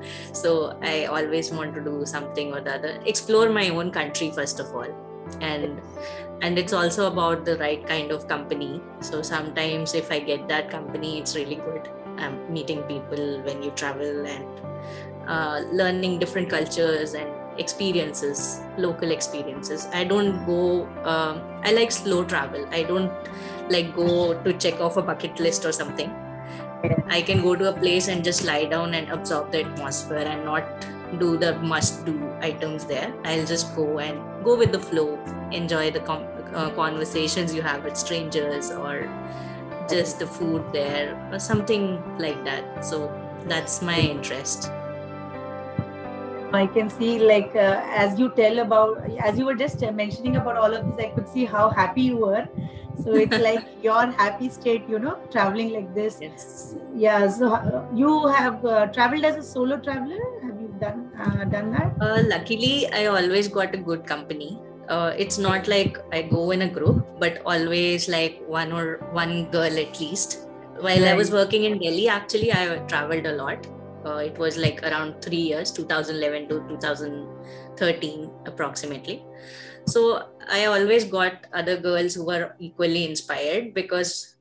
So 0.33 0.77
i 0.81 1.05
always 1.05 1.51
want 1.51 1.73
to 1.75 1.81
do 1.81 2.05
something 2.05 2.53
or 2.53 2.61
the 2.61 2.75
other. 2.75 2.99
Explore 3.05 3.49
my 3.49 3.69
own 3.69 3.91
country 3.91 4.31
first 4.31 4.59
of 4.59 4.73
all. 4.73 4.91
And 5.41 5.81
and 6.41 6.59
it's 6.59 6.73
also 6.73 7.07
about 7.07 7.45
the 7.45 7.57
right 7.57 7.85
kind 7.87 8.11
of 8.11 8.27
company. 8.27 8.81
So 8.99 9.21
sometimes 9.21 9.95
if 9.95 10.11
i 10.11 10.19
get 10.19 10.47
that 10.47 10.69
company 10.69 11.19
it's 11.19 11.35
really 11.35 11.55
good. 11.55 11.89
I'm 12.17 12.53
meeting 12.53 12.83
people 12.83 13.41
when 13.41 13.61
you 13.61 13.71
travel 13.71 14.25
and 14.25 14.47
uh, 15.27 15.59
learning 15.71 16.19
different 16.19 16.49
cultures 16.49 17.13
and 17.13 17.29
experiences 17.57 18.61
local 18.77 19.11
experiences. 19.11 19.87
I 19.93 20.03
don't 20.03 20.45
go 20.45 20.85
um, 21.03 21.41
i 21.63 21.71
like 21.71 21.91
slow 21.91 22.23
travel. 22.23 22.67
I 22.71 22.83
don't 22.83 23.11
like 23.69 23.95
go 23.95 24.33
to 24.43 24.53
check 24.53 24.79
off 24.79 24.97
a 24.97 25.01
bucket 25.01 25.39
list 25.39 25.65
or 25.65 25.71
something. 25.71 26.13
I 27.07 27.21
can 27.21 27.41
go 27.41 27.55
to 27.55 27.69
a 27.69 27.73
place 27.73 28.07
and 28.07 28.23
just 28.23 28.43
lie 28.43 28.65
down 28.65 28.93
and 28.93 29.09
absorb 29.09 29.51
the 29.51 29.63
atmosphere 29.63 30.17
and 30.17 30.45
not 30.45 30.63
do 31.19 31.37
the 31.37 31.57
must 31.59 32.05
do 32.05 32.15
items 32.41 32.85
there. 32.85 33.13
I'll 33.23 33.45
just 33.45 33.75
go 33.75 33.99
and 33.99 34.43
go 34.43 34.55
with 34.55 34.71
the 34.71 34.79
flow 34.79 35.19
enjoy 35.51 35.91
the 35.91 35.99
com- 36.01 36.27
uh, 36.53 36.69
conversations 36.71 37.53
you 37.53 37.61
have 37.61 37.83
with 37.83 37.95
strangers 37.95 38.71
or 38.71 39.09
just 39.89 40.19
the 40.19 40.27
food 40.27 40.63
there 40.73 41.15
or 41.31 41.39
something 41.39 42.01
like 42.17 42.43
that. 42.43 42.83
So 42.85 43.11
that's 43.47 43.81
my 43.81 43.99
interest 43.99 44.69
i 46.55 46.65
can 46.75 46.89
see 46.89 47.11
like 47.19 47.55
uh, 47.55 47.81
as 48.03 48.19
you 48.19 48.29
tell 48.37 48.59
about 48.59 49.09
as 49.29 49.37
you 49.39 49.45
were 49.45 49.55
just 49.63 49.81
mentioning 49.99 50.37
about 50.41 50.57
all 50.63 50.73
of 50.77 50.85
this 50.87 51.05
i 51.05 51.09
could 51.15 51.27
see 51.35 51.45
how 51.45 51.69
happy 51.69 52.03
you 52.13 52.17
were. 52.17 52.47
So 53.03 53.13
it's 53.21 53.37
like 53.47 53.65
your 53.83 54.05
happy 54.19 54.49
state 54.49 54.85
you 54.89 54.99
know 54.99 55.15
traveling 55.31 55.73
like 55.73 55.93
this. 55.95 56.19
Yes. 56.21 56.75
Yeah 56.95 57.27
so 57.27 57.53
uh, 57.53 57.85
you 57.93 58.27
have 58.27 58.63
uh, 58.65 58.85
traveled 58.87 59.25
as 59.25 59.35
a 59.35 59.43
solo 59.43 59.77
traveler? 59.77 60.21
Have 60.43 60.61
you 60.61 60.69
done 60.79 61.11
uh, 61.19 61.43
done 61.55 61.71
that? 61.73 61.93
Uh, 61.99 62.23
luckily 62.35 62.87
i 63.01 63.05
always 63.17 63.49
got 63.59 63.75
a 63.75 63.83
good 63.91 64.07
company. 64.13 64.59
Uh, 64.87 65.13
it's 65.17 65.37
not 65.37 65.67
like 65.67 66.01
i 66.13 66.21
go 66.21 66.51
in 66.51 66.63
a 66.63 66.71
group 66.79 67.05
but 67.19 67.41
always 67.45 68.09
like 68.17 68.41
one 68.47 68.71
or 68.71 68.97
one 69.11 69.45
girl 69.51 69.79
at 69.85 69.99
least. 69.99 70.41
While 70.79 71.03
right. 71.03 71.13
i 71.13 71.15
was 71.23 71.31
working 71.31 71.63
in 71.67 71.79
delhi 71.79 72.09
actually 72.13 72.51
i 72.53 72.63
traveled 72.93 73.25
a 73.25 73.35
lot 73.41 73.67
uh, 74.05 74.17
it 74.17 74.37
was 74.37 74.57
like 74.57 74.83
around 74.83 75.21
3 75.21 75.35
years 75.35 75.71
2011 75.71 76.47
to 76.49 76.59
2013 76.69 78.31
approximately. 78.45 79.23
So 79.87 80.29
i 80.49 80.65
always 80.65 81.05
got 81.05 81.47
other 81.53 81.77
girls 81.77 82.15
who 82.15 82.25
were 82.25 82.55
equally 82.59 83.03
inspired 83.09 83.73
because 83.73 84.35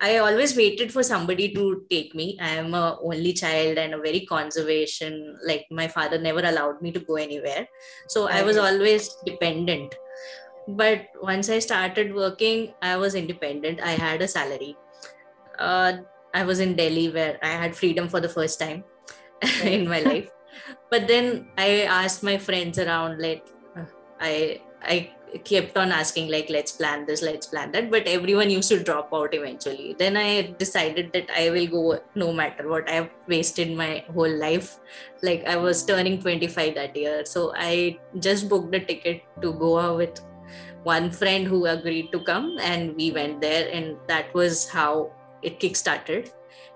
i 0.00 0.16
always 0.18 0.56
waited 0.56 0.92
for 0.92 1.02
somebody 1.02 1.48
to 1.54 1.84
take 1.90 2.14
me. 2.14 2.38
I 2.40 2.50
am 2.62 2.74
a 2.74 2.98
only 3.02 3.32
child 3.32 3.78
and 3.78 3.94
a 3.94 3.98
very 3.98 4.20
conservation 4.26 5.36
like 5.46 5.66
my 5.70 5.88
father 5.88 6.18
never 6.18 6.40
allowed 6.40 6.80
me 6.82 6.92
to 6.92 7.00
go 7.00 7.16
anywhere. 7.16 7.66
So 8.08 8.28
i 8.28 8.42
was 8.42 8.56
always 8.56 9.14
dependent. 9.26 9.94
But 10.68 11.06
once 11.20 11.50
i 11.50 11.58
started 11.58 12.14
working 12.14 12.72
i 12.82 12.96
was 12.96 13.14
independent. 13.14 13.80
I 13.80 13.92
had 14.06 14.22
a 14.22 14.28
salary. 14.28 14.76
Uh, 15.58 15.92
i 16.34 16.42
was 16.48 16.60
in 16.64 16.74
delhi 16.76 17.08
where 17.14 17.38
i 17.42 17.48
had 17.62 17.74
freedom 17.76 18.08
for 18.08 18.18
the 18.18 18.28
first 18.34 18.58
time 18.58 18.84
in 19.64 19.88
my 19.88 20.00
life. 20.00 20.30
But 20.90 21.08
then 21.08 21.48
i 21.56 21.82
asked 21.82 22.22
my 22.22 22.38
friends 22.38 22.78
around 22.78 23.20
like 23.20 23.46
uh, 23.76 23.86
i 24.20 24.60
I 24.84 25.12
kept 25.44 25.78
on 25.78 25.92
asking 25.92 26.28
like 26.30 26.50
let's 26.50 26.72
plan 26.72 27.06
this 27.06 27.22
let's 27.22 27.46
plan 27.46 27.72
that. 27.72 27.90
But 27.90 28.06
everyone 28.06 28.50
used 28.50 28.68
to 28.70 28.82
drop 28.82 29.14
out 29.14 29.32
eventually. 29.32 29.94
Then 29.98 30.16
i 30.16 30.54
decided 30.58 31.12
that 31.14 31.30
i 31.36 31.50
will 31.50 31.66
go 31.66 32.00
no 32.14 32.32
matter 32.32 32.68
what. 32.68 32.90
I've 32.90 33.08
wasted 33.26 33.76
my 33.76 34.04
whole 34.12 34.36
life. 34.38 34.78
Like 35.22 35.44
i 35.46 35.56
was 35.56 35.84
turning 35.84 36.20
25 36.20 36.74
that 36.74 36.96
year. 36.96 37.24
So 37.24 37.52
i 37.56 37.98
just 38.18 38.48
booked 38.48 38.74
a 38.74 38.80
ticket 38.80 39.22
to 39.40 39.52
goa 39.52 39.96
with 39.96 40.20
one 40.82 41.10
friend 41.10 41.46
who 41.46 41.66
agreed 41.66 42.10
to 42.12 42.20
come 42.24 42.58
and 42.60 42.94
we 42.96 43.12
went 43.12 43.40
there 43.40 43.68
and 43.72 43.96
that 44.08 44.34
was 44.34 44.68
how 44.68 45.12
it 45.42 45.60
kick-started. 45.60 46.30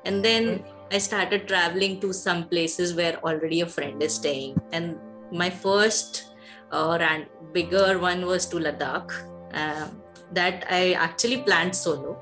And 0.05 0.25
then 0.25 0.65
i 0.91 0.99
started 0.99 1.49
traveling 1.49 2.01
to 2.01 2.13
some 2.13 2.49
places 2.49 2.95
where 2.95 3.17
already 3.25 3.61
a 3.61 3.67
friend 3.67 4.03
is 4.03 4.15
staying 4.15 4.57
and 4.73 4.99
my 5.33 5.51
first 5.51 6.35
uh, 6.73 6.97
ran 7.01 7.27
bigger 7.53 7.99
one 7.99 8.27
was 8.27 8.47
to 8.47 8.57
Ladakh. 8.57 9.13
Uh, 9.55 9.89
that 10.33 10.67
I 10.71 10.93
actually 10.93 11.39
planned 11.43 11.75
solo. 11.75 12.19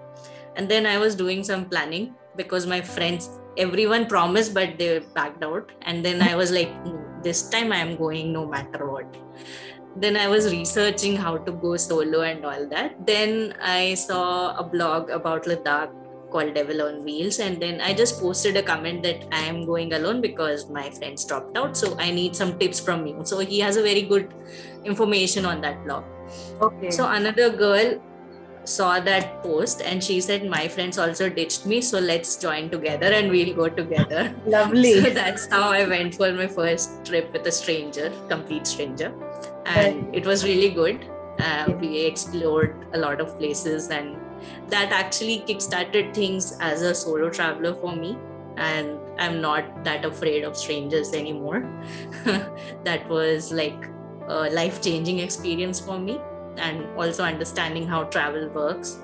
And 0.56 0.68
then 0.68 0.86
I 0.86 0.98
was 0.98 1.14
doing 1.14 1.42
some 1.42 1.64
planning 1.66 2.14
because 2.36 2.66
my 2.66 2.80
friends, 2.80 3.30
everyone 3.56 4.06
promised, 4.06 4.54
but 4.54 4.78
they 4.78 5.00
backed 5.14 5.42
out. 5.42 5.72
And 5.82 6.04
then 6.04 6.22
I 6.22 6.36
was 6.36 6.50
like, 6.50 6.70
this 7.22 7.48
time 7.48 7.72
I 7.72 7.78
am 7.78 7.96
going 7.96 8.32
no 8.32 8.46
matter 8.46 8.86
what. 8.90 9.16
Then 9.96 10.16
I 10.16 10.28
was 10.28 10.52
researching 10.52 11.16
how 11.16 11.38
to 11.38 11.52
go 11.52 11.76
solo 11.76 12.22
and 12.22 12.44
all 12.44 12.68
that. 12.68 13.06
Then 13.06 13.54
I 13.62 13.94
saw 13.94 14.56
a 14.56 14.62
blog 14.62 15.10
about 15.10 15.44
Ladakh 15.44 15.92
called 16.34 16.54
Devil 16.54 16.82
on 16.82 17.04
Wheels. 17.04 17.38
And 17.38 17.60
then 17.64 17.80
I 17.80 17.92
just 17.94 18.20
posted 18.20 18.56
a 18.56 18.62
comment 18.62 19.02
that 19.04 19.26
I 19.32 19.42
am 19.50 19.64
going 19.66 19.92
alone 19.98 20.20
because 20.20 20.68
my 20.68 20.88
friends 20.90 21.24
dropped 21.24 21.56
out. 21.56 21.76
So 21.76 21.96
I 21.98 22.10
need 22.10 22.34
some 22.36 22.58
tips 22.58 22.80
from 22.80 23.06
you. 23.06 23.20
So 23.24 23.38
he 23.38 23.60
has 23.60 23.76
a 23.76 23.82
very 23.82 24.02
good 24.02 24.34
information 24.84 25.46
on 25.46 25.60
that 25.60 25.84
blog. 25.84 26.04
Okay. 26.60 26.90
So 26.90 27.08
another 27.08 27.50
girl 27.50 28.00
saw 28.64 28.98
that 28.98 29.42
post 29.42 29.82
and 29.82 30.02
she 30.02 30.20
said 30.20 30.46
my 30.48 30.66
friends 30.66 30.98
also 30.98 31.28
ditched 31.28 31.66
me 31.66 31.80
so 31.82 31.98
let's 31.98 32.36
join 32.36 32.70
together 32.70 33.08
and 33.16 33.30
we'll 33.30 33.54
go 33.54 33.68
together 33.68 34.34
lovely 34.46 34.94
so 35.02 35.10
that's 35.10 35.46
how 35.48 35.70
i 35.70 35.86
went 35.86 36.14
for 36.14 36.32
my 36.32 36.46
first 36.46 37.04
trip 37.04 37.30
with 37.34 37.46
a 37.46 37.52
stranger 37.52 38.10
complete 38.30 38.66
stranger 38.66 39.12
and 39.66 40.14
it 40.14 40.24
was 40.24 40.44
really 40.44 40.70
good 40.70 41.04
uh, 41.40 41.66
we 41.78 42.06
explored 42.06 42.86
a 42.94 42.98
lot 42.98 43.20
of 43.20 43.36
places 43.38 43.90
and 43.90 44.16
that 44.68 44.92
actually 44.92 45.44
kickstarted 45.46 46.14
things 46.14 46.56
as 46.60 46.82
a 46.82 46.94
solo 46.94 47.30
traveler 47.30 47.74
for 47.74 47.94
me. 47.94 48.16
And 48.56 48.98
i'm 49.18 49.40
not 49.40 49.84
that 49.84 50.04
afraid 50.04 50.44
of 50.44 50.56
strangers 50.56 51.12
anymore. 51.12 51.68
That 52.84 53.08
was 53.08 53.52
like 53.52 53.88
a 54.28 54.50
life 54.50 54.80
changing 54.82 55.18
experience 55.18 55.80
for 55.80 55.98
me 55.98 56.20
and 56.56 56.86
also 56.96 57.24
understanding 57.24 57.86
how 57.86 58.04
travel 58.04 58.48
works. 58.48 58.98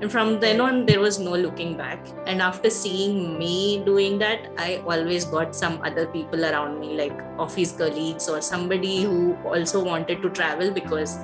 And 0.00 0.10
from 0.10 0.40
then 0.40 0.60
on 0.60 0.86
there 0.86 1.00
was 1.00 1.18
no 1.18 1.32
looking 1.32 1.76
back. 1.76 2.06
And 2.26 2.40
after 2.40 2.70
seeing 2.70 3.38
me 3.38 3.82
doing 3.84 4.18
that 4.18 4.48
i 4.58 4.76
always 4.86 5.24
got 5.24 5.54
some 5.54 5.80
other 5.82 6.06
people 6.06 6.44
around 6.44 6.80
me 6.80 6.94
like 7.02 7.22
office 7.38 7.72
colleagues 7.72 8.28
or 8.28 8.40
somebody 8.40 9.02
who 9.02 9.34
also 9.44 9.82
wanted 9.82 10.22
to 10.22 10.30
travel 10.30 10.70
because 10.70 11.18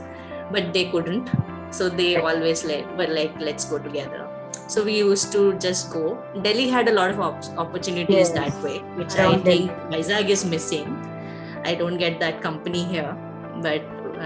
but 0.51 0.73
they 0.73 0.91
couldn't 0.91 1.31
so 1.77 1.89
they 1.89 2.17
always 2.17 2.65
like 2.65 2.87
were 2.99 3.13
like 3.19 3.39
let's 3.41 3.65
go 3.65 3.79
together. 3.79 4.29
So 4.69 4.83
we 4.85 4.97
used 4.99 5.33
to 5.33 5.43
just 5.59 5.93
go. 5.93 6.19
Delhi 6.43 6.69
had 6.69 6.89
a 6.89 6.93
lot 6.93 7.11
of 7.11 7.21
op- 7.21 7.59
opportunities 7.65 8.17
yes. 8.17 8.31
that 8.33 8.63
way 8.63 8.79
which 9.01 9.17
i, 9.17 9.27
I 9.33 9.39
think 9.39 9.71
Vizag 9.93 10.29
is 10.37 10.45
missing. 10.45 10.97
I 11.65 11.75
don't 11.75 11.99
get 11.99 12.19
that 12.21 12.43
company 12.43 12.85
here 12.85 13.17
but 13.63 13.83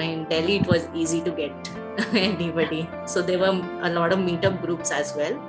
in 0.06 0.24
delhi 0.28 0.56
it 0.56 0.66
was 0.66 0.88
easy 0.94 1.20
to 1.22 1.30
get 1.30 1.70
anybody. 2.14 2.88
So 3.06 3.22
there 3.22 3.38
were 3.38 3.54
a 3.82 3.90
lot 3.90 4.12
of 4.12 4.18
meetup 4.18 4.60
groups 4.64 4.90
as 4.90 5.14
well. 5.16 5.40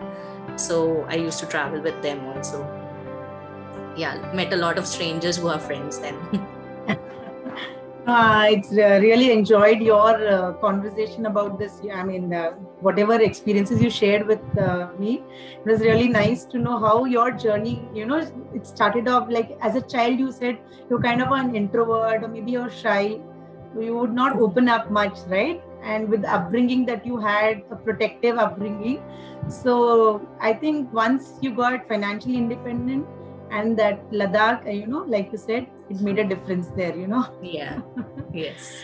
So 0.56 1.06
i 1.10 1.16
used 1.16 1.40
to 1.40 1.46
travel 1.46 1.82
with 1.82 2.02
them 2.02 2.26
also. 2.28 2.64
Yeah 3.96 4.32
met 4.34 4.54
a 4.54 4.58
lot 4.58 4.78
of 4.78 4.88
strangers 4.88 5.38
who 5.38 5.48
are 5.50 5.60
friends 5.60 6.00
then 6.00 6.18
Uh, 8.08 8.48
it's 8.50 8.72
uh, 8.72 9.00
really 9.00 9.32
enjoyed 9.32 9.80
your 9.80 10.28
uh, 10.28 10.54
conversation 10.54 11.28
about 11.28 11.60
this. 11.60 11.82
I 11.94 12.04
mean, 12.04 12.32
whatever 12.80 13.22
experiences 13.22 13.80
you 13.80 13.92
shared 13.92 14.26
with 14.26 14.42
me, 14.98 15.22
it 15.64 15.66
was 15.66 15.82
really 15.82 16.08
nice 16.08 16.46
to 16.46 16.58
know 16.58 16.80
how 16.80 17.06
your 17.06 17.30
journey. 17.30 17.88
You 17.94 18.08
know, 18.08 18.18
it 18.56 18.66
started 18.66 19.08
off 19.08 19.30
like 19.30 19.56
as 19.62 19.76
a 19.76 19.82
child. 19.82 20.18
You 20.18 20.32
said 20.32 20.58
you're 20.90 21.02
kind 21.02 21.22
of 21.22 21.32
an 21.32 21.56
introvert, 21.56 22.24
or 22.24 22.28
maybe 22.28 22.52
you're 22.52 22.72
shy. 22.72 23.20
You 23.80 23.98
would 23.98 24.14
not 24.14 24.36
open 24.38 24.68
up 24.68 24.90
much, 24.90 25.20
right? 25.28 25.62
And 25.84 26.10
with 26.10 26.26
upbringing 26.26 26.86
that 26.88 27.06
you 27.06 27.18
had, 27.18 27.62
a 27.70 27.76
protective 27.76 28.38
upbringing. 28.38 29.04
So 29.48 30.28
I 30.40 30.54
think 30.54 30.92
once 30.92 31.34
you 31.42 31.52
got 31.52 31.88
financially 31.88 32.38
independent, 32.38 33.06
and 33.52 33.78
that 33.78 34.10
Ladakh, 34.12 34.66
you 34.74 34.88
know, 34.88 35.04
like 35.08 35.32
you 35.32 35.38
said, 35.38 35.68
it 35.92 36.02
made 36.02 36.20
a 36.20 36.28
difference 36.34 36.68
there, 36.80 36.96
you 36.96 37.08
know. 37.08 37.26
Yeah. 37.42 37.82
yes. 38.34 38.84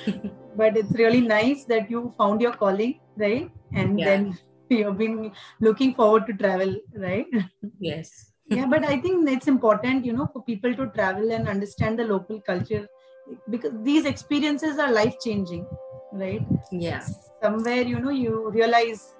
but 0.56 0.78
it's 0.78 0.92
really 0.92 1.22
nice 1.22 1.66
that 1.66 1.90
you 1.90 2.14
found 2.18 2.42
your 2.42 2.54
calling, 2.54 3.00
right? 3.16 3.50
And 3.74 4.00
yeah. 4.00 4.06
then 4.06 4.40
you've 4.70 4.98
been 4.98 5.32
looking 5.60 5.94
forward 5.96 6.28
to 6.28 6.34
travel, 6.34 6.76
right? 6.96 7.26
Yes. 7.80 8.32
yeah, 8.50 8.66
but 8.66 8.84
I 8.86 8.98
think 9.02 9.30
it's 9.30 9.48
important, 9.48 10.06
you 10.06 10.14
know, 10.14 10.30
for 10.34 10.44
people 10.44 10.74
to 10.76 10.88
travel 10.88 11.32
and 11.32 11.48
understand 11.48 12.00
the 12.00 12.06
local 12.06 12.42
culture 12.42 12.88
because 13.50 13.74
these 13.84 14.06
experiences 14.06 14.80
are 14.80 14.92
life 14.92 15.16
changing, 15.24 15.66
right? 16.14 16.46
Yeah. 16.72 17.06
Somewhere, 17.44 17.82
you 17.82 18.00
know, 18.00 18.10
you 18.10 18.50
realize, 18.52 19.16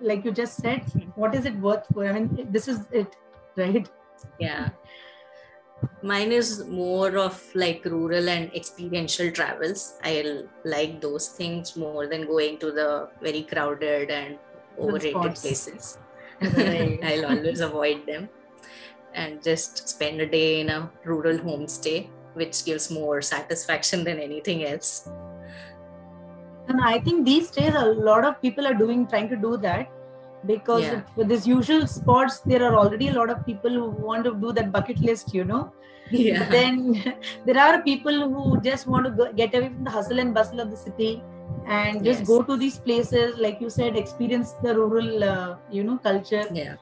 like 0.00 0.24
you 0.24 0.32
just 0.32 0.56
said, 0.56 0.80
what 1.14 1.34
is 1.34 1.44
it 1.44 1.56
worth 1.56 1.86
for? 1.92 2.06
I 2.06 2.12
mean, 2.12 2.48
this 2.50 2.68
is 2.68 2.86
it, 2.90 3.16
right? 3.56 3.88
yeah 4.38 4.70
mine 6.02 6.32
is 6.32 6.64
more 6.66 7.16
of 7.18 7.42
like 7.54 7.84
rural 7.84 8.28
and 8.28 8.54
experiential 8.54 9.30
travels. 9.30 9.98
I 10.02 10.42
like 10.64 11.00
those 11.00 11.28
things 11.28 11.76
more 11.76 12.06
than 12.06 12.26
going 12.26 12.58
to 12.58 12.72
the 12.72 13.08
very 13.20 13.42
crowded 13.42 14.10
and 14.10 14.38
overrated 14.78 15.34
places. 15.34 15.98
Right. 16.40 17.00
i'll 17.02 17.26
always 17.26 17.60
avoid 17.60 18.06
them 18.06 18.28
and 19.12 19.42
just 19.42 19.88
spend 19.88 20.20
a 20.20 20.26
day 20.26 20.60
in 20.60 20.68
a 20.68 20.88
rural 21.04 21.36
homestay 21.36 22.08
which 22.34 22.64
gives 22.64 22.92
more 22.92 23.20
satisfaction 23.20 24.04
than 24.04 24.20
anything 24.20 24.64
else. 24.64 25.08
And 26.68 26.80
i 26.80 27.00
think 27.00 27.24
these 27.24 27.50
days 27.50 27.74
a 27.74 27.86
lot 27.86 28.24
of 28.24 28.40
people 28.40 28.66
are 28.66 28.74
doing 28.74 29.06
trying 29.08 29.28
to 29.30 29.36
do 29.36 29.56
that 29.56 29.90
because 30.46 30.82
yeah. 30.82 31.02
with 31.16 31.28
these 31.28 31.46
usual 31.46 31.86
spots 31.86 32.40
there 32.40 32.62
are 32.62 32.76
already 32.76 33.08
a 33.08 33.12
lot 33.12 33.30
of 33.30 33.44
people 33.44 33.70
who 33.70 33.88
want 33.90 34.24
to 34.24 34.34
do 34.34 34.52
that 34.52 34.70
bucket 34.72 34.98
list 35.00 35.34
you 35.34 35.44
know 35.44 35.72
yeah. 36.10 36.38
But 36.38 36.50
then 36.50 37.14
there 37.46 37.58
are 37.58 37.82
people 37.82 38.30
who 38.30 38.60
just 38.60 38.86
want 38.86 39.04
to 39.06 39.10
go, 39.10 39.32
get 39.32 39.54
away 39.54 39.68
from 39.68 39.84
the 39.84 39.90
hustle 39.90 40.18
and 40.18 40.34
bustle 40.34 40.60
of 40.60 40.70
the 40.70 40.76
city 40.76 41.22
and 41.66 42.04
just 42.04 42.20
yes. 42.20 42.28
go 42.28 42.42
to 42.42 42.56
these 42.56 42.78
places 42.78 43.38
like 43.38 43.60
you 43.60 43.70
said 43.70 43.96
experience 43.96 44.52
the 44.62 44.74
rural 44.74 45.24
uh, 45.24 45.56
you 45.70 45.84
know 45.84 45.98
culture 45.98 46.44
yeah 46.52 46.76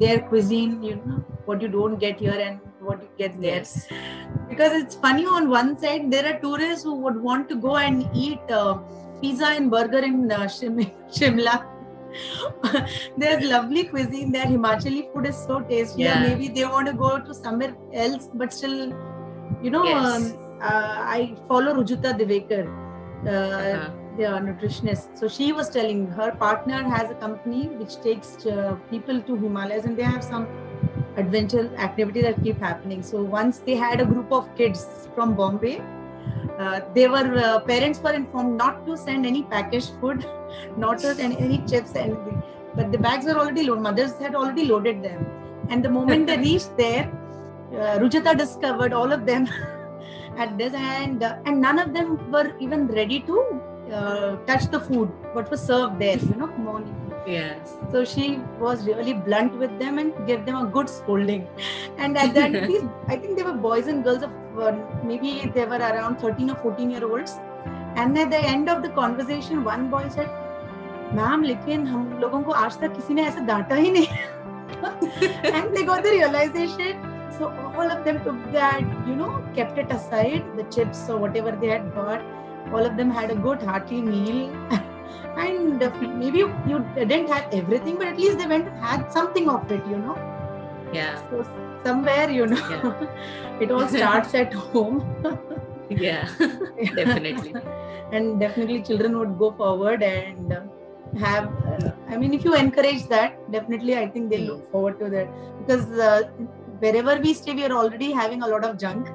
their 0.00 0.20
cuisine 0.20 0.82
you 0.82 0.96
know 0.96 1.24
what 1.46 1.62
you 1.62 1.68
don't 1.68 1.98
get 1.98 2.18
here 2.18 2.38
and 2.38 2.60
what 2.80 3.00
you 3.02 3.08
get 3.16 3.40
there 3.40 3.56
yes. 3.56 3.86
because 4.48 4.72
it's 4.72 4.94
funny 4.94 5.24
on 5.24 5.48
one 5.48 5.76
side 5.78 6.10
there 6.10 6.26
are 6.26 6.38
tourists 6.40 6.84
who 6.84 6.94
would 6.94 7.20
want 7.20 7.48
to 7.48 7.56
go 7.56 7.76
and 7.76 8.08
eat 8.14 8.40
uh, 8.50 8.78
pizza 9.20 9.46
and 9.46 9.70
burger 9.70 9.98
in 9.98 10.30
uh, 10.30 10.40
Shim- 10.40 10.92
shimla 11.10 11.64
There's 13.16 13.44
lovely 13.44 13.84
cuisine 13.84 14.32
there. 14.32 14.46
Himachali 14.46 15.12
food 15.12 15.26
is 15.26 15.36
so 15.36 15.60
tasty. 15.60 16.02
Yeah. 16.02 16.20
Maybe 16.20 16.48
they 16.48 16.64
want 16.64 16.86
to 16.88 16.92
go 16.92 17.18
to 17.18 17.34
somewhere 17.34 17.76
else, 17.92 18.28
but 18.34 18.52
still, 18.52 18.88
you 19.62 19.70
know, 19.70 19.84
yes. 19.84 20.32
um, 20.32 20.58
uh, 20.60 20.96
I 21.16 21.36
follow 21.48 21.74
Rujuta 21.74 22.18
Divekar, 22.18 22.66
uh, 23.26 23.30
uh-huh. 23.30 23.90
the 24.16 24.22
nutritionist. 24.22 25.18
So 25.18 25.28
she 25.28 25.52
was 25.52 25.68
telling 25.68 26.06
her 26.08 26.32
partner 26.32 26.82
has 26.82 27.10
a 27.10 27.14
company 27.14 27.68
which 27.68 28.00
takes 28.00 28.46
uh, 28.46 28.76
people 28.90 29.20
to 29.22 29.36
Himalayas 29.36 29.84
and 29.84 29.96
they 29.96 30.02
have 30.02 30.24
some 30.24 30.46
adventure 31.16 31.74
activity 31.76 32.22
that 32.22 32.42
keep 32.42 32.58
happening. 32.58 33.02
So 33.02 33.22
once 33.22 33.58
they 33.58 33.74
had 33.74 34.00
a 34.00 34.04
group 34.04 34.32
of 34.32 34.54
kids 34.56 35.08
from 35.14 35.34
Bombay 35.34 35.82
uh, 36.58 36.80
they 36.94 37.06
were 37.06 37.28
uh, 37.46 37.60
parents 37.60 38.00
were 38.00 38.12
informed 38.12 38.56
not 38.56 38.84
to 38.86 38.96
send 38.96 39.24
any 39.24 39.42
packaged 39.44 39.92
food, 40.00 40.26
not 40.76 40.98
to 40.98 41.14
send 41.14 41.36
any 41.36 41.58
chips, 41.66 41.94
anything. 41.94 42.42
But 42.74 42.92
the 42.92 42.98
bags 42.98 43.24
were 43.26 43.38
already 43.38 43.64
loaded. 43.64 43.82
Mothers 43.82 44.18
had 44.18 44.34
already 44.34 44.66
loaded 44.66 45.02
them, 45.02 45.24
and 45.68 45.84
the 45.84 45.88
moment 45.88 46.26
they 46.26 46.38
reached 46.48 46.76
there, 46.76 47.10
uh, 47.72 47.98
Rujuta 47.98 48.36
discovered 48.36 48.92
all 48.92 49.12
of 49.12 49.24
them 49.26 49.48
at 50.36 50.58
this, 50.58 50.74
and 50.74 51.22
uh, 51.22 51.36
and 51.46 51.60
none 51.60 51.78
of 51.78 51.94
them 51.94 52.30
were 52.32 52.52
even 52.58 52.86
ready 52.88 53.20
to 53.20 53.60
uh, 53.92 54.36
touch 54.46 54.70
the 54.70 54.80
food 54.80 55.12
what 55.32 55.50
was 55.50 55.62
served 55.62 56.00
there. 56.00 56.18
You 56.18 56.36
know, 56.36 56.48
morning. 56.58 57.07
Yes. 57.27 57.75
So 57.91 58.03
she 58.03 58.39
was 58.59 58.85
really 58.85 59.13
blunt 59.13 59.57
with 59.57 59.77
them 59.79 59.97
and 59.97 60.27
gave 60.27 60.45
them 60.45 60.55
a 60.55 60.65
good 60.65 60.89
scolding. 60.89 61.47
And 61.97 62.17
at 62.17 62.33
that, 62.33 62.55
I 63.07 63.15
think 63.15 63.37
they 63.37 63.43
were 63.43 63.53
boys 63.53 63.87
and 63.87 64.03
girls 64.03 64.23
of 64.23 64.31
uh, 64.59 64.75
maybe 65.03 65.51
they 65.53 65.65
were 65.65 65.77
around 65.77 66.17
13 66.17 66.49
or 66.49 66.55
14 66.55 66.89
year 66.89 67.05
olds. 67.05 67.35
And 67.95 68.17
at 68.17 68.29
the 68.29 68.37
end 68.39 68.69
of 68.69 68.83
the 68.83 68.89
conversation, 68.89 69.63
one 69.63 69.89
boy 69.89 70.09
said, 70.09 70.29
"Ma'am, 71.13 71.43
लेकिन 71.43 71.87
हम 71.87 72.19
लोगों 72.21 72.41
को 72.43 72.51
आज 72.51 72.79
तक 72.81 72.95
किसी 72.95 73.13
ने 73.13 73.25
ऐसा 73.27 73.45
डांटा 73.45 73.75
ही 73.75 73.91
नहीं." 73.91 74.07
and 74.83 75.75
they 75.75 75.83
got 75.83 76.03
the 76.03 76.09
realization. 76.09 77.09
So 77.37 77.49
all 77.75 77.91
of 77.91 78.03
them 78.05 78.23
took 78.23 78.39
that, 78.51 78.81
you 79.07 79.15
know, 79.15 79.43
kept 79.55 79.77
it 79.77 79.91
aside, 79.91 80.43
the 80.57 80.63
chips 80.75 81.09
or 81.09 81.17
whatever 81.17 81.51
they 81.51 81.67
had 81.67 81.93
bought. 81.95 82.21
All 82.71 82.85
of 82.85 82.97
them 82.97 83.09
had 83.09 83.31
a 83.31 83.35
good 83.35 83.61
hearty 83.61 84.01
meal. 84.01 84.51
and 85.36 85.78
maybe 86.18 86.38
you, 86.38 86.54
you 86.66 86.84
didn't 86.96 87.28
have 87.28 87.52
everything 87.52 87.96
but 87.96 88.06
at 88.08 88.18
least 88.18 88.38
they 88.38 88.46
went 88.46 88.68
had 88.80 89.10
something 89.12 89.48
of 89.48 89.70
it 89.70 89.84
you 89.86 89.98
know? 89.98 90.16
Yeah. 90.92 91.20
So 91.30 91.46
somewhere 91.84 92.30
you 92.30 92.46
know 92.46 92.68
yeah. 92.70 93.60
it 93.60 93.70
all 93.70 93.88
starts 93.98 94.34
at 94.34 94.52
home. 94.52 95.04
Yeah. 95.90 96.28
Definitely. 96.94 97.54
And 98.12 98.38
definitely 98.38 98.82
children 98.82 99.18
would 99.18 99.38
go 99.38 99.52
forward 99.52 100.02
and 100.02 100.52
have 101.16 101.46
uh, 101.66 101.92
i 102.10 102.16
mean 102.18 102.34
if 102.34 102.44
you 102.44 102.54
encourage 102.54 103.04
that 103.08 103.38
definitely 103.50 103.96
i 103.96 104.06
think 104.06 104.28
they 104.28 104.38
look 104.38 104.62
hmm. 104.64 104.72
forward 104.72 104.98
to 105.00 105.08
that. 105.08 105.28
Because 105.60 105.90
uh, 105.98 106.24
wherever 106.80 107.16
we 107.20 107.32
stay 107.32 107.54
we 107.54 107.64
are 107.64 107.72
already 107.72 108.12
having 108.12 108.42
a 108.42 108.46
lot 108.46 108.64
of 108.64 108.78
junk 108.78 109.08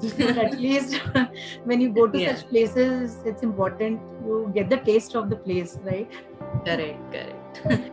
but 0.00 0.38
at 0.38 0.58
least 0.64 0.94
when 1.64 1.80
you 1.80 1.90
go 1.90 2.06
to 2.06 2.18
yeah. 2.18 2.34
such 2.34 2.48
places 2.48 3.18
it's 3.24 3.42
important 3.42 4.00
you 4.24 4.50
get 4.54 4.70
the 4.70 4.78
taste 4.78 5.14
of 5.14 5.30
the 5.30 5.36
place 5.36 5.78
right? 5.82 6.10
Correct 6.64 7.12
correct. 7.12 7.92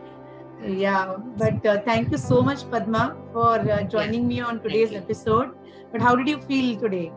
Yeah 0.66 1.16
but 1.36 1.66
uh, 1.66 1.80
thank 1.82 2.10
you 2.10 2.18
so 2.18 2.42
much 2.42 2.68
padma 2.70 3.14
for 3.32 3.58
uh, 3.58 3.82
joining 3.82 4.22
yeah. 4.22 4.28
me 4.28 4.40
on 4.40 4.62
today's 4.62 4.92
episode. 4.92 5.50
But 5.92 6.00
how 6.00 6.16
did 6.16 6.28
you 6.28 6.40
feel 6.40 6.80
today 6.80 7.12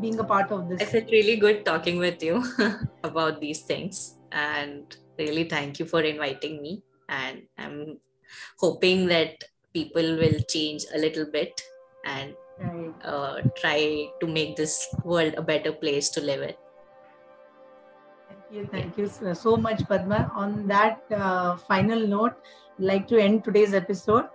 being 0.00 0.18
a 0.18 0.24
part 0.24 0.50
of 0.50 0.68
this? 0.68 0.82
I 0.82 0.84
felt 0.84 1.10
really 1.10 1.36
good 1.36 1.64
talking 1.64 1.98
with 1.98 2.22
you 2.22 2.44
about 3.04 3.40
these 3.40 3.60
things 3.60 4.16
and 4.32 4.96
really 5.18 5.44
thank 5.44 5.78
you 5.78 5.86
for 5.86 6.00
inviting 6.02 6.60
me 6.62 6.82
and 7.08 7.42
i'm 7.58 7.98
hoping 8.58 9.06
that 9.06 9.44
people 9.72 10.16
will 10.16 10.38
change 10.48 10.84
a 10.94 10.98
little 10.98 11.26
bit 11.30 11.60
and 12.04 12.34
right. 12.58 12.94
uh, 13.04 13.40
try 13.56 14.08
to 14.20 14.26
make 14.26 14.56
this 14.56 14.88
world 15.04 15.34
a 15.36 15.42
better 15.42 15.72
place 15.72 16.08
to 16.10 16.20
live 16.20 16.42
in. 16.42 16.54
Thank 18.28 18.42
you. 18.50 18.68
Thank 18.70 18.98
you 18.98 19.34
so 19.34 19.56
much, 19.56 19.86
Padma. 19.88 20.30
On 20.34 20.66
that 20.68 21.02
uh, 21.10 21.56
final 21.56 22.06
note, 22.06 22.34
I'd 22.78 22.84
like 22.84 23.08
to 23.08 23.18
end 23.18 23.44
today's 23.44 23.74
episode. 23.74 24.26